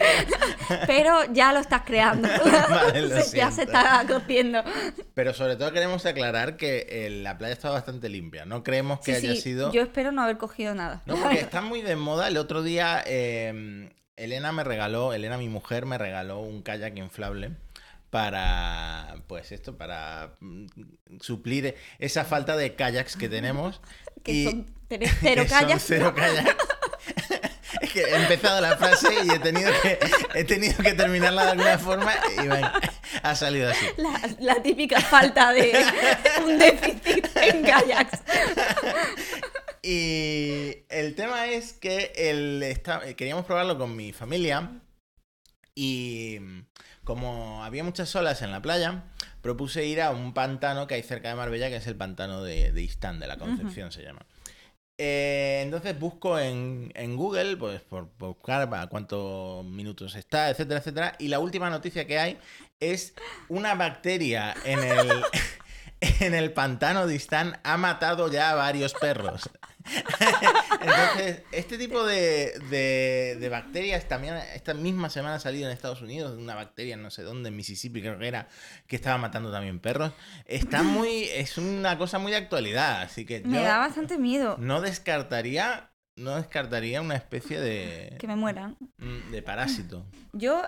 Pero 0.87 1.33
ya 1.33 1.53
lo 1.53 1.61
estás 1.61 1.83
creando. 1.83 2.29
Vale, 2.71 3.03
lo 3.03 3.25
ya 3.33 3.51
se 3.51 3.63
está 3.63 4.05
cociendo. 4.07 4.63
Pero 5.15 5.35
sobre 5.35 5.57
todo 5.57 5.73
queremos 5.73 6.07
aclarar 6.07 6.57
que 6.57 6.87
eh, 6.89 7.11
la 7.11 7.37
playa 7.37 7.55
está 7.55 7.71
bastante 7.71 8.09
limpia. 8.09 8.45
No 8.45 8.63
creemos 8.63 9.01
que 9.01 9.15
Sí, 9.15 9.27
haya 9.27 9.35
sí, 9.35 9.41
sido. 9.43 9.73
Yo 9.73 9.83
espero 9.83 10.13
no 10.13 10.23
haber 10.23 10.39
cogido 10.39 10.75
nada. 10.75 11.03
No, 11.07 11.17
porque 11.17 11.41
está 11.41 11.61
muy 11.61 11.83
de 11.83 11.97
moda. 11.97 12.29
El 12.29 12.37
otro 12.37 12.63
día 12.63 13.03
eh, 13.07 13.91
Elena 14.17 14.53
me 14.53 14.65
regaló, 14.65 15.13
Elena, 15.13 15.37
mi 15.39 15.49
mujer, 15.49 15.87
me 15.87 15.99
regaló 15.99 16.41
un 16.41 16.63
kayak 16.63 16.97
inflable 16.97 17.51
para, 18.11 19.17
pues 19.27 19.51
esto, 19.51 19.77
para 19.77 20.37
mm, 20.41 20.67
suplir 21.21 21.75
esa 21.99 22.25
falta 22.25 22.57
de 22.57 22.75
kayaks 22.75 23.17
que 23.17 23.29
tenemos. 23.29 23.81
Que 24.25 24.33
y- 24.33 24.45
son 24.45 24.67
cero 25.21 25.45
kayaks. 25.51 25.85
cero 25.87 26.15
kayaks. 26.15 26.57
Es 27.83 27.93
que 27.93 28.03
he 28.03 28.15
empezado 28.15 28.61
la 28.61 28.77
frase 28.77 29.09
y 29.25 29.31
he 29.31 29.39
tenido 29.41 29.71
que, 29.83 29.99
he 30.35 30.45
tenido 30.45 30.77
que 30.83 30.93
terminarla 30.95 31.45
de 31.47 31.51
alguna 31.51 31.77
forma 31.79 32.15
y 32.37 32.47
venga, 32.47 32.73
ha 33.23 33.35
salido 33.35 33.69
así. 33.69 33.85
La, 33.97 34.21
la 34.39 34.63
típica 34.63 35.01
falta 35.01 35.53
de 35.53 35.85
un 36.45 36.57
déficit 36.57 37.27
en 37.37 37.63
kayaks. 37.65 38.21
Y 39.85 40.85
el 40.89 41.15
tema 41.15 41.47
es 41.47 41.75
que 41.75 42.13
el, 42.17 42.63
esta- 42.63 43.01
queríamos 43.15 43.45
probarlo 43.45 43.77
con 43.77 43.95
mi 43.95 44.13
familia 44.13 44.81
y 45.75 46.39
como 47.05 47.63
había 47.65 47.85
muchas 47.85 48.15
olas 48.17 48.41
en 48.43 48.51
la 48.51 48.63
playa, 48.63 49.05
propuse 49.43 49.85
ir 49.85 50.01
a 50.01 50.11
un 50.11 50.33
pantano 50.33 50.87
que 50.87 50.95
hay 50.95 51.03
cerca 51.03 51.29
de 51.29 51.35
Marbella, 51.35 51.69
que 51.69 51.77
es 51.77 51.87
el 51.87 51.97
pantano 51.97 52.43
de, 52.43 52.73
de 52.73 52.83
Istán, 52.83 53.21
de 53.21 53.27
la 53.27 53.37
Concepción 53.37 53.93
se 53.93 54.03
llama. 54.03 54.25
Eh, 54.97 55.61
entonces 55.65 55.99
busco 55.99 56.39
en, 56.39 56.93
en 56.95 57.17
Google, 57.17 57.57
pues 57.57 57.83
por, 57.83 58.09
por 58.09 58.37
buscar 58.37 58.73
a 58.73 58.87
cuántos 58.87 59.65
minutos 59.67 60.15
está, 60.15 60.49
etcétera, 60.49 60.79
etcétera. 60.81 61.17
Y 61.19 61.29
la 61.29 61.41
última 61.41 61.69
noticia 61.69 62.07
que 62.07 62.19
hay 62.19 62.39
es 62.81 63.13
una 63.49 63.75
bacteria 63.75 64.55
en 64.65 64.79
el, 64.79 65.11
en 66.21 66.35
el 66.35 66.53
pantano 66.53 67.07
de 67.07 67.17
Istán 67.17 67.59
ha 67.65 67.77
matado 67.77 68.31
ya 68.31 68.51
a 68.51 68.55
varios 68.55 68.95
perros. 68.95 69.51
Entonces, 70.81 71.43
este 71.53 71.79
tipo 71.79 72.05
de, 72.05 72.59
de- 72.71 73.37
de 73.39 73.49
bacterias 73.49 74.07
también 74.09 74.35
esta 74.55 74.75
misma 74.75 75.11
semana 75.11 75.37
ha 75.37 75.41
salido 75.41 75.67
en 75.69 75.73
Estados 75.73 76.03
Unidos, 76.03 76.37
una 76.39 76.55
bacteria 76.55 76.97
no 76.97 77.11
sé 77.11 77.23
dónde, 77.23 77.49
en 77.49 77.57
Mississippi 77.57 78.01
creo 78.01 78.19
que 78.19 78.27
era, 78.29 78.49
que 78.87 78.97
estaba 78.97 79.19
matando 79.19 79.51
también 79.53 79.81
perros. 79.81 80.13
Está 80.47 80.83
muy, 80.83 81.25
es 81.25 81.59
una 81.59 81.99
cosa 81.99 82.19
muy 82.19 82.33
de 82.33 82.39
actualidad, 82.39 83.03
así 83.03 83.25
que 83.25 83.41
Me 83.41 83.59
yo 83.59 83.63
da 83.65 83.79
bastante 83.79 84.19
miedo 84.19 84.57
no 84.59 84.81
descartaría, 84.81 85.91
no 86.17 86.37
descartaría 86.37 87.01
una 87.01 87.17
especie 87.17 87.57
que 87.57 87.63
de, 88.19 88.29
me 88.29 88.37
mueran. 88.37 88.77
mm, 88.99 89.31
de 89.31 89.43
parásito. 89.43 90.07
Yo 90.33 90.63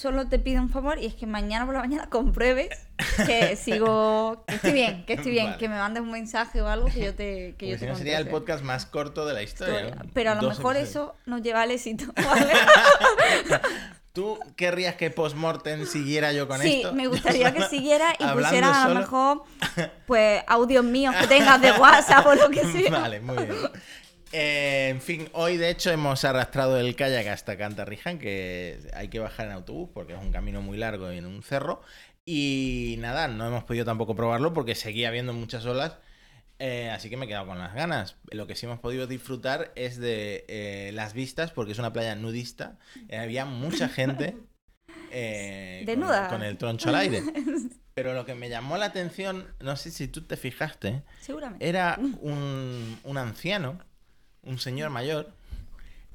solo 0.00 0.28
te 0.28 0.38
pido 0.38 0.62
un 0.62 0.68
favor 0.70 0.98
y 1.00 1.06
es 1.06 1.14
que 1.14 1.26
mañana 1.26 1.64
por 1.66 1.74
la 1.74 1.80
mañana 1.80 2.06
compruebes 2.10 2.68
que 3.26 3.56
sigo, 3.56 4.44
que 4.46 4.54
estoy 4.54 4.72
bien, 4.72 5.04
que 5.06 5.14
estoy 5.14 5.32
bien, 5.32 5.46
Vale. 5.46 5.58
que 5.58 5.68
me 5.68 5.76
mandes 5.76 6.02
un 6.02 6.12
mensaje 6.12 6.62
o 6.62 6.68
algo 6.68 6.86
que 6.86 7.00
yo 7.00 7.14
te, 7.14 7.54
que 7.58 7.68
yo 7.68 7.74
te 7.74 7.80
si 7.80 7.86
no 7.86 7.96
sería 7.96 8.18
el 8.18 8.28
podcast 8.28 8.62
más 8.62 8.86
corto 8.86 9.26
de 9.26 9.34
la 9.34 9.42
historia. 9.42 9.94
¿no? 9.96 10.02
Pero 10.14 10.30
a 10.30 10.34
lo 10.36 10.42
Dos 10.42 10.58
mejor 10.58 10.76
episodios. 10.76 11.08
eso 11.10 11.16
nos 11.26 11.42
lleva 11.42 11.62
al 11.62 11.70
éxito. 11.72 12.04
¿vale? 12.16 12.52
¿Tú 14.12 14.38
querrías 14.56 14.96
que 14.96 15.10
Postmortem 15.10 15.86
siguiera 15.86 16.32
yo 16.32 16.48
con 16.48 16.60
sí, 16.60 16.76
esto? 16.76 16.92
me 16.92 17.06
gustaría 17.06 17.52
que 17.52 17.62
siguiera 17.64 18.14
y 18.18 18.24
pusieras 18.34 18.76
a 18.76 18.88
lo 18.88 18.88
solo. 18.88 19.00
mejor 19.00 19.42
pues 20.06 20.42
audios 20.46 20.84
míos 20.84 21.14
que 21.20 21.26
tengas 21.26 21.60
de 21.60 21.72
WhatsApp 21.72 22.26
o 22.26 22.34
lo 22.34 22.48
que 22.50 22.64
sea. 22.64 22.90
Vale, 22.90 23.20
muy 23.20 23.36
bien. 23.36 23.56
Eh, 24.32 24.88
en 24.90 25.00
fin, 25.00 25.28
hoy 25.32 25.56
de 25.56 25.70
hecho 25.70 25.90
hemos 25.90 26.24
arrastrado 26.24 26.78
el 26.78 26.94
kayak 26.96 27.26
hasta 27.28 27.56
Cantarriján, 27.56 28.18
que 28.18 28.78
hay 28.94 29.08
que 29.08 29.20
bajar 29.20 29.46
en 29.46 29.52
autobús 29.52 29.88
porque 29.94 30.12
es 30.14 30.20
un 30.20 30.30
camino 30.32 30.60
muy 30.60 30.76
largo 30.76 31.10
y 31.12 31.18
en 31.18 31.26
un 31.26 31.42
cerro. 31.42 31.80
Y 32.24 32.96
nada, 32.98 33.26
no 33.28 33.46
hemos 33.46 33.64
podido 33.64 33.86
tampoco 33.86 34.14
probarlo 34.14 34.52
porque 34.52 34.74
seguía 34.74 35.08
habiendo 35.08 35.32
muchas 35.32 35.64
olas. 35.64 35.96
eh, 36.58 36.90
así 36.90 37.08
que 37.08 37.16
me 37.16 37.24
he 37.24 37.28
quedado 37.28 37.46
con 37.46 37.58
las 37.58 37.72
ganas. 37.74 38.16
Lo 38.30 38.46
que 38.46 38.54
sí 38.54 38.66
hemos 38.66 38.80
podido 38.80 39.06
disfrutar 39.06 39.72
es 39.76 39.96
de 39.98 40.44
eh, 40.48 40.90
las 40.92 41.14
vistas, 41.14 41.52
porque 41.52 41.72
es 41.72 41.78
una 41.78 41.92
playa 41.94 42.14
nudista. 42.16 42.78
Había 43.16 43.46
mucha 43.46 43.88
gente 43.88 44.32
con- 44.92 45.86
Desnuda. 45.86 46.28
con 46.28 46.42
el 46.42 46.58
troncho 46.58 46.90
al 46.90 46.96
aire. 46.96 47.22
Pero 47.94 48.12
lo 48.14 48.24
que 48.26 48.34
me 48.34 48.48
llamó 48.48 48.76
la 48.76 48.86
atención, 48.86 49.46
no 49.60 49.74
sé 49.76 49.90
si 49.90 50.06
tú 50.06 50.22
te 50.22 50.36
fijaste, 50.36 51.02
Seguramente. 51.20 51.68
era 51.68 51.98
un, 52.20 52.96
un 53.02 53.18
anciano, 53.18 53.80
un 54.48 54.58
señor 54.58 54.90
mayor, 54.90 55.30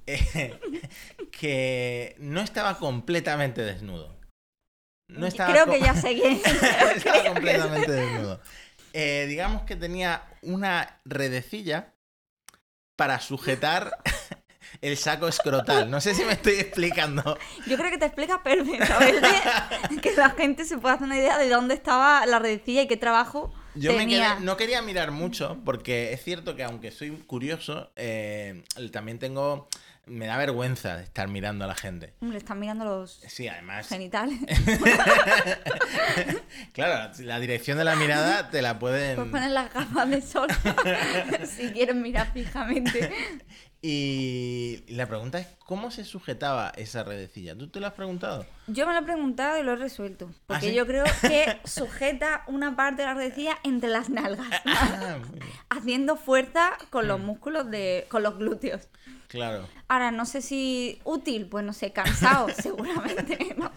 eh, 0.08 0.60
que 1.32 2.16
no 2.20 2.42
estaba 2.42 2.78
completamente 2.78 3.62
desnudo. 3.62 4.14
No 5.08 5.28
estaba 5.28 5.52
Creo 5.52 5.66
que 5.68 5.80
ya 5.80 5.94
quién. 6.02 6.42
estaba 6.96 7.24
completamente 7.26 7.92
desnudo. 7.92 8.42
Eh, 8.94 9.26
digamos 9.28 9.64
que 9.64 9.76
tenía 9.76 10.24
una 10.42 11.00
redecilla 11.06 11.94
para 12.96 13.20
sujetar 13.20 13.98
el 14.82 14.98
saco 14.98 15.28
escrotal. 15.28 15.90
No 15.90 16.02
sé 16.02 16.16
si 16.16 16.24
me 16.26 16.34
estoy 16.34 16.54
explicando. 16.54 17.38
Yo 17.68 17.78
creo 17.78 17.92
que 17.92 17.98
te 17.98 18.06
explica 18.06 18.42
perfectamente 18.42 19.28
que 20.02 20.16
la 20.16 20.32
gente 20.32 20.66
se 20.66 20.78
pueda 20.78 20.96
hacer 20.96 21.06
una 21.06 21.18
idea 21.18 21.38
de 21.38 21.50
dónde 21.50 21.76
estaba 21.76 22.26
la 22.26 22.40
redecilla 22.40 22.84
y 22.84 22.88
qué 22.88 22.98
trabajo 22.98 23.54
Yo 23.76 23.94
me 23.94 24.08
quedé- 24.08 24.40
no 24.42 24.58
quería 24.58 24.82
mirar 24.82 25.12
mucho 25.12 25.60
porque 25.66 26.14
es 26.14 26.24
cierto 26.24 26.56
que 26.56 26.64
aunque 26.64 26.92
soy 26.92 27.12
curioso, 27.12 27.92
eh, 27.96 28.64
también 28.92 29.20
tengo... 29.20 29.68
Me 30.06 30.26
da 30.28 30.36
vergüenza 30.36 30.98
de 30.98 31.04
estar 31.06 31.30
mirando 31.30 31.64
a 31.64 31.68
la 31.70 31.76
gente. 31.76 32.14
Hombre, 32.20 32.38
están 32.38 32.60
mirando 32.60 32.84
los 32.84 33.22
Sí, 33.26 33.48
además... 33.48 33.88
genitales. 33.88 34.38
claro, 36.74 37.14
la 37.20 37.40
dirección 37.40 37.78
de 37.78 37.86
la 37.86 37.96
mirada 37.96 38.50
te 38.50 38.62
la 38.62 38.80
pueden... 38.80 39.16
Puedes 39.16 39.32
poner 39.32 39.52
las 39.52 39.74
gafas 39.74 40.10
de 40.10 40.22
sol 40.22 40.50
si 41.48 41.72
quieren 41.72 42.02
mirar 42.02 42.34
fijamente. 42.34 43.14
Y 43.86 44.86
la 44.88 45.08
pregunta 45.08 45.40
es, 45.40 45.48
¿cómo 45.66 45.92
se 45.92 46.06
sujetaba 46.06 46.72
esa 46.78 47.04
redecilla? 47.04 47.54
¿Tú 47.58 47.68
te 47.68 47.82
lo 47.82 47.88
has 47.88 47.94
preguntado? 47.94 48.46
Yo 48.68 48.88
me 48.88 48.94
lo 48.94 49.00
he 49.00 49.04
preguntado 49.04 49.60
y 49.60 49.64
lo 49.64 49.74
he 49.74 49.76
resuelto. 49.76 50.32
Porque 50.48 50.68
¿Ah, 50.68 50.70
sí? 50.70 50.74
yo 50.74 50.88
creo 50.88 51.04
que 51.22 51.60
sujeta 51.66 52.46
una 52.48 52.78
parte 52.78 53.02
de 53.02 53.10
la 53.10 53.14
redecilla 53.14 53.58
entre 53.64 53.90
las 53.90 54.10
nalgas. 54.10 54.48
Ah, 54.66 55.18
bien. 55.34 55.44
haciendo 55.70 56.16
fuerza 56.16 56.72
con 56.90 57.04
Mm. 57.04 57.08
los 57.10 57.20
músculos 57.20 57.70
de. 57.70 58.06
con 58.10 58.24
los 58.24 58.38
glúteos. 58.38 58.88
Claro. 59.28 59.68
Ahora, 59.90 60.12
no 60.12 60.26
sé 60.26 60.42
si 60.42 61.02
útil, 61.04 61.48
pues 61.48 61.66
no 61.66 61.74
sé, 61.74 61.92
cansado, 61.92 62.48
seguramente. 62.58 63.54
¿no? 63.58 63.70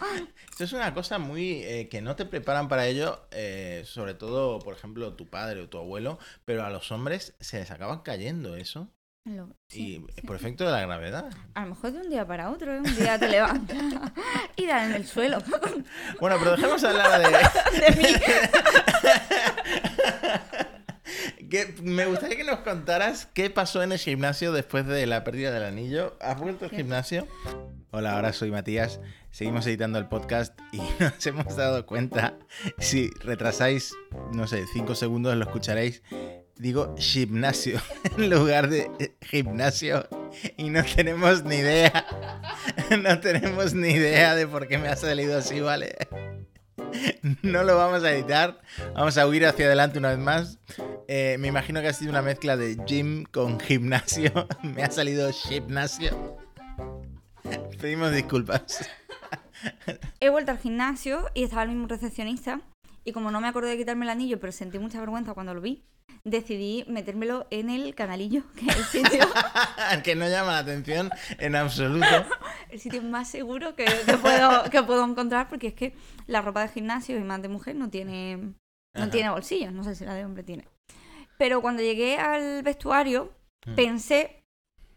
Esto 0.51 0.63
es 0.63 0.71
una 0.71 0.93
cosa 0.93 1.19
muy 1.19 1.63
eh, 1.63 1.89
que 1.89 2.01
no 2.01 2.15
te 2.15 2.23
preparan 2.25 2.69
para 2.69 2.87
ello, 2.87 3.19
eh, 3.31 3.83
sobre 3.85 4.13
todo, 4.13 4.59
por 4.59 4.73
ejemplo, 4.73 5.13
tu 5.15 5.27
padre 5.27 5.59
o 5.61 5.67
tu 5.67 5.77
abuelo, 5.79 6.17
pero 6.45 6.63
a 6.63 6.69
los 6.69 6.91
hombres 6.93 7.35
se 7.41 7.59
les 7.59 7.71
acaba 7.71 8.03
cayendo 8.03 8.55
eso. 8.55 8.87
Lo- 9.27 9.49
sí, 9.67 10.01
y 10.07 10.11
sí. 10.13 10.21
por 10.25 10.37
efecto 10.37 10.65
de 10.65 10.71
la 10.71 10.79
gravedad. 10.81 11.29
A 11.53 11.63
lo 11.63 11.71
mejor 11.71 11.91
de 11.91 11.99
un 11.99 12.09
día 12.09 12.25
para 12.25 12.49
otro, 12.49 12.73
¿eh? 12.73 12.79
un 12.79 12.95
día 12.95 13.19
te 13.19 13.27
levantas 13.27 13.77
y 14.55 14.65
dan 14.65 14.91
en 14.91 14.95
el 14.95 15.05
suelo. 15.05 15.39
Bueno, 16.21 16.37
pero 16.39 16.51
dejemos 16.51 16.81
hablar 16.83 17.19
de... 17.19 17.27
De 17.79 17.95
mí. 18.01 18.07
que 21.49 21.75
me 21.81 22.05
gustaría 22.05 22.37
que 22.37 22.43
nos 22.43 22.59
contaras 22.59 23.27
qué 23.33 23.49
pasó 23.49 23.83
en 23.83 23.91
el 23.91 23.99
gimnasio 23.99 24.51
después 24.51 24.85
de 24.87 25.05
la 25.05 25.23
pérdida 25.23 25.51
del 25.51 25.63
anillo. 25.63 26.17
¿Has 26.21 26.39
vuelto 26.39 26.65
al 26.65 26.71
gimnasio? 26.71 27.27
Hola, 27.91 28.13
ahora 28.13 28.33
soy 28.33 28.51
Matías. 28.51 28.99
Seguimos 29.31 29.65
editando 29.67 29.99
el 29.99 30.07
podcast 30.07 30.57
y 30.71 30.79
nos 30.99 31.25
hemos 31.25 31.55
dado 31.55 31.85
cuenta. 31.85 32.35
Si 32.79 33.09
retrasáis, 33.21 33.93
no 34.33 34.47
sé, 34.47 34.65
5 34.73 34.95
segundos 34.95 35.35
lo 35.35 35.43
escucharéis. 35.43 36.01
Digo 36.59 36.95
gimnasio 36.97 37.79
en 38.17 38.29
lugar 38.29 38.69
de 38.69 38.89
eh, 38.99 39.15
gimnasio 39.21 40.07
y 40.57 40.69
no 40.69 40.83
tenemos 40.83 41.43
ni 41.43 41.55
idea. 41.57 42.05
No 43.03 43.19
tenemos 43.19 43.73
ni 43.73 43.89
idea 43.89 44.33
de 44.33 44.47
por 44.47 44.65
qué 44.67 44.77
me 44.77 44.87
ha 44.87 44.95
salido 44.95 45.37
así, 45.37 45.59
¿vale? 45.59 45.97
No 47.41 47.63
lo 47.63 47.75
vamos 47.75 48.03
a 48.03 48.11
editar. 48.11 48.61
Vamos 48.93 49.17
a 49.17 49.27
huir 49.27 49.45
hacia 49.45 49.65
adelante 49.65 49.99
una 49.99 50.09
vez 50.09 50.19
más. 50.19 50.59
Eh, 51.07 51.35
me 51.39 51.47
imagino 51.47 51.81
que 51.81 51.87
ha 51.87 51.93
sido 51.93 52.11
una 52.11 52.21
mezcla 52.21 52.55
de 52.55 52.77
gym 52.85 53.25
con 53.25 53.59
gimnasio. 53.59 54.31
Me 54.63 54.83
ha 54.83 54.91
salido 54.91 55.31
gimnasio. 55.33 56.37
Pedimos 57.79 58.11
disculpas. 58.11 58.89
He 60.19 60.29
vuelto 60.29 60.51
al 60.51 60.59
gimnasio 60.59 61.25
y 61.33 61.43
estaba 61.43 61.63
el 61.63 61.69
mismo 61.69 61.87
recepcionista. 61.87 62.61
Y 63.07 63.13
como 63.13 63.31
no 63.31 63.39
me 63.39 63.47
acordé 63.47 63.69
de 63.69 63.77
quitarme 63.77 64.03
el 64.05 64.09
anillo, 64.09 64.37
pero 64.37 64.51
sentí 64.51 64.79
mucha 64.79 64.99
vergüenza 64.99 65.33
cuando 65.33 65.53
lo 65.53 65.61
vi, 65.61 65.81
decidí 66.25 66.83
metérmelo 66.89 67.47
en 67.51 67.69
el 67.69 67.95
canalillo, 67.95 68.43
que 68.53 68.65
es 68.67 68.75
el 68.75 68.83
sitio, 68.83 69.25
que 70.03 70.13
no 70.15 70.27
llama 70.27 70.51
la 70.51 70.57
atención 70.59 71.09
en 71.39 71.55
absoluto. 71.55 72.05
el 72.69 72.79
sitio 72.81 73.01
más 73.03 73.29
seguro 73.29 73.75
que, 73.75 73.85
que 73.85 74.17
puedo, 74.17 74.63
que 74.69 74.83
puedo 74.83 75.05
encontrar, 75.05 75.47
porque 75.47 75.67
es 75.67 75.73
que 75.73 75.93
la 76.25 76.41
ropa 76.41 76.61
de 76.63 76.67
gimnasio 76.67 77.15
y 77.17 77.21
más 77.23 77.41
de 77.41 77.47
mujer 77.47 77.75
no 77.77 77.89
tiene, 77.89 78.35
no 78.37 79.03
Ajá. 79.03 79.09
tiene 79.09 79.29
bolsillos, 79.29 79.71
no 79.71 79.85
sé 79.85 79.95
si 79.95 80.03
la 80.03 80.13
de 80.13 80.25
hombre 80.25 80.43
tiene. 80.43 80.67
Pero 81.37 81.61
cuando 81.61 81.81
llegué 81.81 82.17
al 82.17 82.61
vestuario, 82.63 83.31
Mm. 83.65 83.75
pensé 83.75 84.43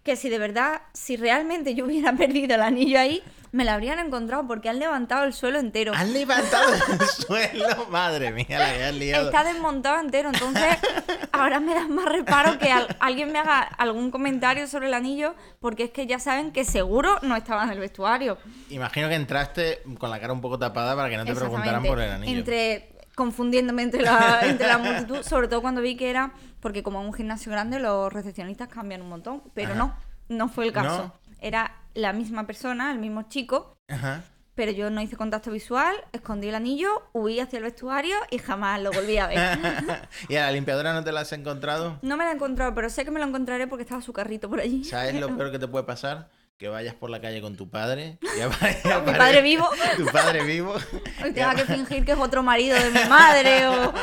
que 0.04 0.16
si 0.16 0.28
de 0.28 0.38
verdad, 0.38 0.82
si 0.94 1.16
realmente 1.16 1.74
yo 1.74 1.86
hubiera 1.86 2.12
perdido 2.16 2.54
el 2.54 2.62
anillo 2.62 2.98
ahí, 2.98 3.22
me 3.52 3.64
lo 3.64 3.72
habrían 3.72 3.98
encontrado 3.98 4.46
porque 4.46 4.68
han 4.68 4.78
levantado 4.78 5.24
el 5.24 5.32
suelo 5.32 5.58
entero. 5.58 5.92
Han 5.94 6.12
levantado 6.12 6.72
el 6.72 7.00
suelo, 7.06 7.86
madre 7.90 8.30
mía, 8.32 8.46
la 8.58 8.88
has 8.88 8.94
liado. 8.94 9.26
Está 9.26 9.44
desmontado 9.44 9.98
entero, 10.00 10.30
entonces 10.32 10.76
ahora 11.32 11.58
me 11.60 11.74
da 11.74 11.88
más 11.88 12.04
reparo 12.06 12.58
que 12.58 12.70
al- 12.70 12.96
alguien 13.00 13.32
me 13.32 13.38
haga 13.40 13.60
algún 13.60 14.10
comentario 14.10 14.66
sobre 14.68 14.86
el 14.88 14.94
anillo, 14.94 15.34
porque 15.60 15.84
es 15.84 15.90
que 15.90 16.06
ya 16.06 16.18
saben 16.18 16.52
que 16.52 16.64
seguro 16.64 17.18
no 17.22 17.34
estaba 17.36 17.64
en 17.64 17.70
el 17.70 17.78
vestuario. 17.80 18.38
Imagino 18.70 19.08
que 19.08 19.14
entraste 19.16 19.82
con 19.98 20.10
la 20.10 20.20
cara 20.20 20.32
un 20.32 20.40
poco 20.40 20.58
tapada 20.58 20.94
para 20.94 21.08
que 21.10 21.16
no 21.16 21.24
te 21.24 21.34
preguntaran 21.34 21.82
por 21.82 22.00
el 22.00 22.10
anillo. 22.10 22.38
Entre 22.38 22.92
confundiéndome 23.16 23.82
entre 23.82 24.02
la, 24.02 24.40
entre 24.42 24.66
la 24.66 24.78
multitud, 24.78 25.22
sobre 25.22 25.46
todo 25.48 25.60
cuando 25.60 25.82
vi 25.82 25.96
que 25.96 26.08
era, 26.08 26.32
porque 26.60 26.82
como 26.82 27.00
en 27.00 27.06
un 27.08 27.12
gimnasio 27.12 27.52
grande 27.52 27.78
los 27.78 28.10
recepcionistas 28.12 28.68
cambian 28.68 29.02
un 29.02 29.08
montón, 29.10 29.42
pero 29.52 29.70
Ajá. 29.72 29.78
no, 29.78 29.96
no 30.28 30.48
fue 30.48 30.64
el 30.66 30.72
caso. 30.72 31.12
¿No? 31.12 31.14
Era 31.42 31.74
la 31.94 32.12
misma 32.12 32.46
persona, 32.46 32.92
el 32.92 32.98
mismo 32.98 33.22
chico, 33.28 33.76
Ajá. 33.88 34.22
pero 34.54 34.72
yo 34.72 34.90
no 34.90 35.00
hice 35.00 35.16
contacto 35.16 35.50
visual, 35.50 35.94
escondí 36.12 36.48
el 36.48 36.54
anillo, 36.54 36.88
huí 37.12 37.40
hacia 37.40 37.58
el 37.58 37.64
vestuario 37.64 38.16
y 38.30 38.38
jamás 38.38 38.80
lo 38.80 38.92
volví 38.92 39.16
a 39.18 39.26
ver. 39.26 39.38
¿Y 40.28 40.36
a 40.36 40.42
la 40.42 40.52
limpiadora 40.52 40.92
no 40.92 41.02
te 41.04 41.12
la 41.12 41.20
has 41.20 41.32
encontrado? 41.32 41.98
No 42.02 42.16
me 42.16 42.24
la 42.24 42.30
he 42.30 42.34
encontrado, 42.34 42.74
pero 42.74 42.90
sé 42.90 43.04
que 43.04 43.10
me 43.10 43.20
lo 43.20 43.26
encontraré 43.26 43.66
porque 43.66 43.82
estaba 43.82 44.02
su 44.02 44.12
carrito 44.12 44.48
por 44.48 44.60
allí. 44.60 44.84
¿Sabes 44.84 45.14
lo 45.14 45.28
peor 45.36 45.50
que 45.50 45.58
te 45.58 45.68
puede 45.68 45.84
pasar? 45.84 46.28
Que 46.58 46.68
vayas 46.68 46.94
por 46.94 47.08
la 47.08 47.22
calle 47.22 47.40
con 47.40 47.56
tu 47.56 47.70
padre. 47.70 48.18
Y 48.20 48.26
Mi 49.06 49.12
padre 49.16 49.40
vivo. 49.40 49.66
Tu 49.96 50.04
padre 50.06 50.44
vivo. 50.44 50.74
Y 51.26 51.32
tenga 51.32 51.54
que 51.54 51.64
fingir 51.64 52.04
que 52.04 52.12
es 52.12 52.18
otro 52.18 52.42
marido 52.42 52.76
de 52.78 52.90
mi 52.90 53.08
madre 53.08 53.66
o... 53.66 53.94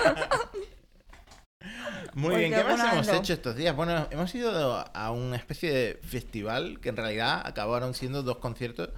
Muy 2.17 2.35
bien, 2.37 2.51
¿qué 2.53 2.63
más 2.63 2.93
hemos 2.93 3.07
hecho 3.09 3.33
estos 3.33 3.55
días? 3.55 3.75
Bueno, 3.75 4.07
hemos 4.09 4.33
ido 4.33 4.83
a 4.93 5.11
una 5.11 5.35
especie 5.35 5.71
de 5.71 5.99
festival 6.03 6.79
que 6.81 6.89
en 6.89 6.97
realidad 6.97 7.41
acabaron 7.45 7.93
siendo 7.93 8.23
dos 8.23 8.37
conciertos. 8.39 8.89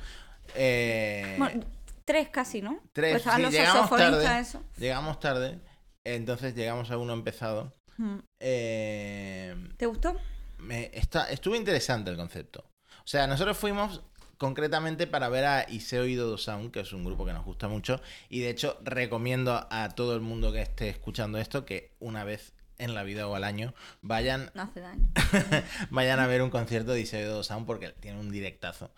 Eh, 0.56 1.36
Bueno, 1.38 1.64
tres 2.06 2.30
casi, 2.30 2.62
¿no? 2.62 2.80
tres, 2.94 3.12
Pues 3.12 3.22
estaban 3.22 3.38
sí, 3.40 3.44
los 3.44 3.52
llegamos 3.54 3.90
tarde. 3.90 4.40
eso. 4.40 4.64
Llegamos 4.78 5.20
tarde, 5.20 5.60
entonces 6.06 6.56
llegamos 6.56 6.92
a 6.92 6.98
uno 6.98 7.12
empezado. 7.14 7.74
Mm. 7.98 8.18
Eh, 8.40 9.56
¿Te 9.78 9.86
gustó? 9.86 10.16
me- 10.60 10.90
está, 10.94 11.30
estuvo 11.30 11.56
interesante 11.56 12.10
el 12.12 12.16
concepto. 12.18 12.64
O 13.00 13.08
sea, 13.08 13.28
nosotros 13.28 13.58
fuimos 13.58 14.02
concretamente 14.38 15.08
para 15.08 15.28
ver 15.28 15.44
a 15.46 15.66
Iseo 15.70 16.06
Ido 16.06 16.38
Sound, 16.38 16.72
que 16.72 16.80
es 16.80 16.94
un 16.94 17.04
grupo 17.04 17.26
que 17.26 17.34
nos 17.34 17.44
gusta 17.44 17.68
mucho. 17.68 18.00
Y 18.30 18.40
de 18.40 18.50
hecho, 18.50 18.78
recomiendo 18.82 19.68
a 19.70 19.90
todo 19.90 20.16
el 20.16 20.22
mundo 20.22 20.54
que 20.54 20.62
esté 20.62 20.88
escuchando 20.88 21.38
esto 21.38 21.66
que 21.66 21.92
una 22.00 22.24
vez 22.24 22.54
en 22.80 22.96
la 22.96 23.04
vida 23.04 23.28
o 23.28 23.36
al 23.36 23.44
año 23.44 23.74
vayan, 24.02 24.52
No 24.56 24.64
hace 24.64 24.80
daño. 24.80 25.08
vayan 25.92 26.20
a 26.20 26.28
ver 26.28 26.42
un 26.42 26.50
concierto 26.50 26.94
de 26.94 27.02
Ido 27.02 27.44
Sound 27.44 27.66
porque 27.66 27.90
tiene 28.00 28.20
un 28.20 28.32
directazo. 28.32 28.92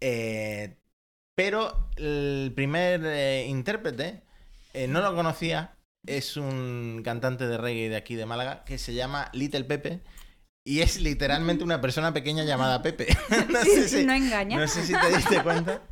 Eh, 0.00 0.76
pero 1.34 1.88
el 1.96 2.52
primer 2.54 3.02
eh, 3.04 3.46
intérprete 3.48 4.22
eh, 4.74 4.88
no 4.88 5.00
lo 5.00 5.14
conocía. 5.14 5.76
Es 6.06 6.36
un 6.36 7.02
cantante 7.04 7.46
de 7.46 7.58
reggae 7.58 7.88
de 7.88 7.96
aquí 7.96 8.16
de 8.16 8.26
Málaga 8.26 8.64
que 8.64 8.78
se 8.78 8.94
llama 8.94 9.30
Little 9.32 9.64
Pepe. 9.64 10.00
Y 10.64 10.80
es 10.80 11.00
literalmente 11.00 11.64
una 11.64 11.80
persona 11.80 12.12
pequeña 12.12 12.44
llamada 12.44 12.82
Pepe. 12.82 13.08
no, 13.50 13.62
Sí, 13.62 13.70
sé 13.70 13.88
sí, 13.88 13.98
si, 14.00 14.04
no 14.04 14.12
engaña. 14.12 14.58
no 14.58 14.68
sé 14.68 14.84
si 14.86 14.92
te 14.92 15.16
diste 15.16 15.42
cuenta. 15.42 15.82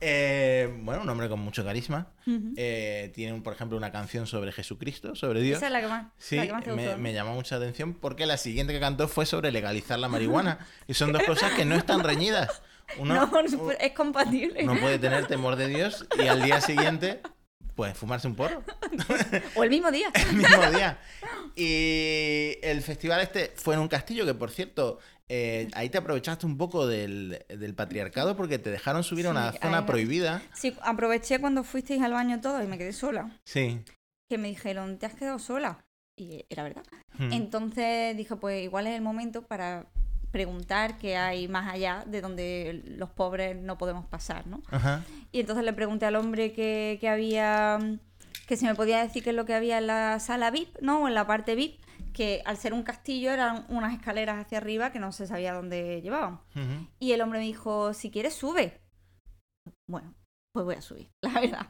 Eh, 0.00 0.72
bueno, 0.82 1.02
un 1.02 1.08
hombre 1.10 1.28
con 1.28 1.40
mucho 1.40 1.64
carisma. 1.64 2.08
Eh, 2.56 3.10
tiene, 3.14 3.38
por 3.40 3.52
ejemplo, 3.52 3.76
una 3.76 3.92
canción 3.92 4.26
sobre 4.26 4.52
Jesucristo, 4.52 5.14
sobre 5.14 5.42
Dios. 5.42 5.58
Esa 5.58 5.66
es 5.66 5.72
la 5.72 5.80
que 5.80 5.88
más, 5.88 6.06
Sí, 6.16 6.40
que 6.40 6.52
más 6.52 6.66
me, 6.66 6.72
gustó. 6.74 6.90
¿no? 6.92 6.98
me 6.98 7.12
llamó 7.12 7.34
mucha 7.34 7.56
atención 7.56 7.94
porque 7.94 8.24
la 8.26 8.36
siguiente 8.36 8.72
que 8.72 8.80
cantó 8.80 9.08
fue 9.08 9.26
sobre 9.26 9.50
legalizar 9.52 9.98
la 9.98 10.08
marihuana. 10.08 10.58
Y 10.88 10.94
son 10.94 11.12
dos 11.12 11.22
cosas 11.24 11.52
que 11.52 11.64
no 11.64 11.74
están 11.74 12.02
reñidas. 12.02 12.62
Uno, 12.98 13.14
No, 13.14 13.40
es 13.78 13.92
compatible. 13.92 14.64
no 14.64 14.76
puede 14.78 14.98
tener 14.98 15.26
temor 15.26 15.54
de 15.56 15.68
Dios 15.68 16.06
y 16.18 16.26
al 16.26 16.42
día 16.42 16.60
siguiente, 16.60 17.20
pues 17.74 17.96
fumarse 17.96 18.26
un 18.26 18.34
porro. 18.34 18.62
O 19.54 19.64
el 19.64 19.70
mismo 19.70 19.90
día. 19.90 20.10
el 20.14 20.36
mismo 20.36 20.70
día. 20.70 20.98
Y 21.56 22.56
el 22.62 22.82
festival 22.82 23.20
este 23.20 23.52
fue 23.56 23.74
en 23.74 23.80
un 23.80 23.88
castillo 23.88 24.24
que, 24.26 24.34
por 24.34 24.50
cierto, 24.50 24.98
eh, 25.28 25.68
ahí 25.74 25.88
te 25.90 25.98
aprovechaste 25.98 26.44
un 26.44 26.56
poco 26.56 26.86
del, 26.86 27.44
del 27.48 27.74
patriarcado 27.74 28.36
porque 28.36 28.58
te 28.58 28.70
dejaron 28.70 29.04
subir 29.04 29.26
a 29.26 29.30
una 29.30 29.52
zona 29.52 29.86
prohibida. 29.86 30.42
Sí, 30.54 30.76
aproveché 30.82 31.38
cuando 31.38 31.62
fuisteis 31.62 32.02
al 32.02 32.12
baño 32.12 32.40
todos 32.40 32.64
y 32.64 32.66
me 32.66 32.78
quedé 32.78 32.92
sola. 32.92 33.30
Sí. 33.44 33.80
Que 34.28 34.38
me 34.38 34.48
dijeron, 34.48 34.98
¿te 34.98 35.06
has 35.06 35.14
quedado 35.14 35.38
sola? 35.38 35.84
Y 36.16 36.44
era 36.48 36.64
verdad. 36.64 36.82
Hmm. 37.16 37.32
Entonces 37.32 38.16
dije, 38.16 38.36
pues 38.36 38.62
igual 38.62 38.86
es 38.86 38.96
el 38.96 39.02
momento 39.02 39.42
para 39.42 39.86
preguntar 40.30 40.98
qué 40.98 41.16
hay 41.16 41.48
más 41.48 41.72
allá 41.72 42.04
de 42.06 42.20
donde 42.20 42.82
los 42.84 43.10
pobres 43.10 43.56
no 43.56 43.78
podemos 43.78 44.06
pasar, 44.06 44.46
¿no? 44.46 44.62
Ajá. 44.70 45.04
Y 45.32 45.40
entonces 45.40 45.64
le 45.64 45.72
pregunté 45.72 46.06
al 46.06 46.16
hombre 46.16 46.52
que, 46.52 46.98
que 47.00 47.08
había, 47.08 47.78
que 48.46 48.56
si 48.56 48.66
me 48.66 48.74
podía 48.74 49.02
decir 49.02 49.22
qué 49.22 49.30
es 49.30 49.36
lo 49.36 49.44
que 49.44 49.54
había 49.54 49.78
en 49.78 49.86
la 49.88 50.20
sala 50.20 50.50
VIP, 50.50 50.78
¿no? 50.80 51.02
O 51.02 51.08
en 51.08 51.14
la 51.14 51.26
parte 51.26 51.54
VIP, 51.54 51.80
que 52.12 52.42
al 52.44 52.56
ser 52.56 52.72
un 52.72 52.82
castillo 52.82 53.30
eran 53.32 53.66
unas 53.68 53.94
escaleras 53.94 54.44
hacia 54.44 54.58
arriba 54.58 54.92
que 54.92 54.98
no 54.98 55.12
se 55.12 55.26
sabía 55.26 55.54
dónde 55.54 56.00
llevaban. 56.02 56.40
Ujú. 56.54 56.86
Y 56.98 57.12
el 57.12 57.20
hombre 57.20 57.40
me 57.40 57.46
dijo, 57.46 57.92
si 57.94 58.10
quieres 58.10 58.34
sube. 58.34 58.80
Bueno, 59.88 60.14
pues 60.52 60.64
voy 60.64 60.74
a 60.76 60.82
subir, 60.82 61.10
la 61.22 61.40
verdad. 61.40 61.66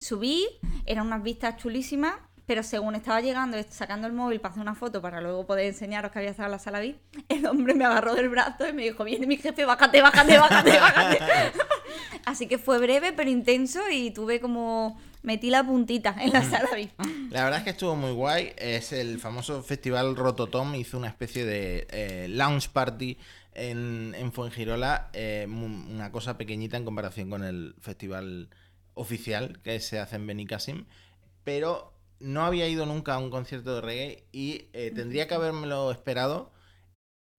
Subí, 0.00 0.46
eran 0.86 1.06
unas 1.06 1.22
vistas 1.22 1.56
chulísimas, 1.56 2.14
pero 2.50 2.64
según 2.64 2.96
estaba 2.96 3.20
llegando, 3.20 3.56
sacando 3.70 4.08
el 4.08 4.12
móvil 4.12 4.40
para 4.40 4.50
hacer 4.50 4.60
una 4.60 4.74
foto 4.74 5.00
para 5.00 5.20
luego 5.20 5.46
poder 5.46 5.66
enseñaros 5.66 6.10
que 6.10 6.18
había 6.18 6.32
estado 6.32 6.48
en 6.48 6.50
la 6.50 6.58
sala 6.58 6.80
VIP, 6.80 6.96
el 7.28 7.46
hombre 7.46 7.74
me 7.74 7.84
agarró 7.84 8.16
del 8.16 8.28
brazo 8.28 8.66
y 8.66 8.72
me 8.72 8.82
dijo, 8.82 9.04
viene 9.04 9.24
mi 9.24 9.36
jefe, 9.36 9.64
bájate, 9.64 10.02
bájate, 10.02 10.36
bájate, 10.36 10.80
bájate. 10.80 11.18
Así 12.26 12.48
que 12.48 12.58
fue 12.58 12.78
breve 12.78 13.12
pero 13.12 13.30
intenso 13.30 13.78
y 13.88 14.10
tuve 14.10 14.40
como, 14.40 15.00
metí 15.22 15.48
la 15.48 15.62
puntita 15.62 16.16
en 16.18 16.32
la 16.32 16.42
sala 16.42 16.68
VIP. 16.74 16.90
La 17.30 17.44
verdad 17.44 17.60
es 17.60 17.64
que 17.66 17.70
estuvo 17.70 17.94
muy 17.94 18.10
guay. 18.10 18.52
Es 18.56 18.92
el 18.92 19.20
famoso 19.20 19.62
festival 19.62 20.16
Rototom. 20.16 20.74
Hizo 20.74 20.98
una 20.98 21.06
especie 21.06 21.44
de 21.44 21.86
eh, 21.92 22.26
lounge 22.30 22.68
party 22.70 23.16
en, 23.54 24.12
en 24.18 24.32
Fuengirola. 24.32 25.10
eh, 25.12 25.46
una 25.48 26.10
cosa 26.10 26.36
pequeñita 26.36 26.76
en 26.76 26.84
comparación 26.84 27.30
con 27.30 27.44
el 27.44 27.76
festival 27.80 28.48
oficial 28.94 29.60
que 29.62 29.78
se 29.78 30.00
hace 30.00 30.16
en 30.16 30.26
Benicassim. 30.26 30.86
Pero 31.44 31.99
no 32.20 32.44
había 32.44 32.68
ido 32.68 32.86
nunca 32.86 33.14
a 33.14 33.18
un 33.18 33.30
concierto 33.30 33.74
de 33.74 33.80
reggae 33.80 34.24
y 34.30 34.68
eh, 34.72 34.92
tendría 34.94 35.26
que 35.26 35.34
habérmelo 35.34 35.90
esperado. 35.90 36.52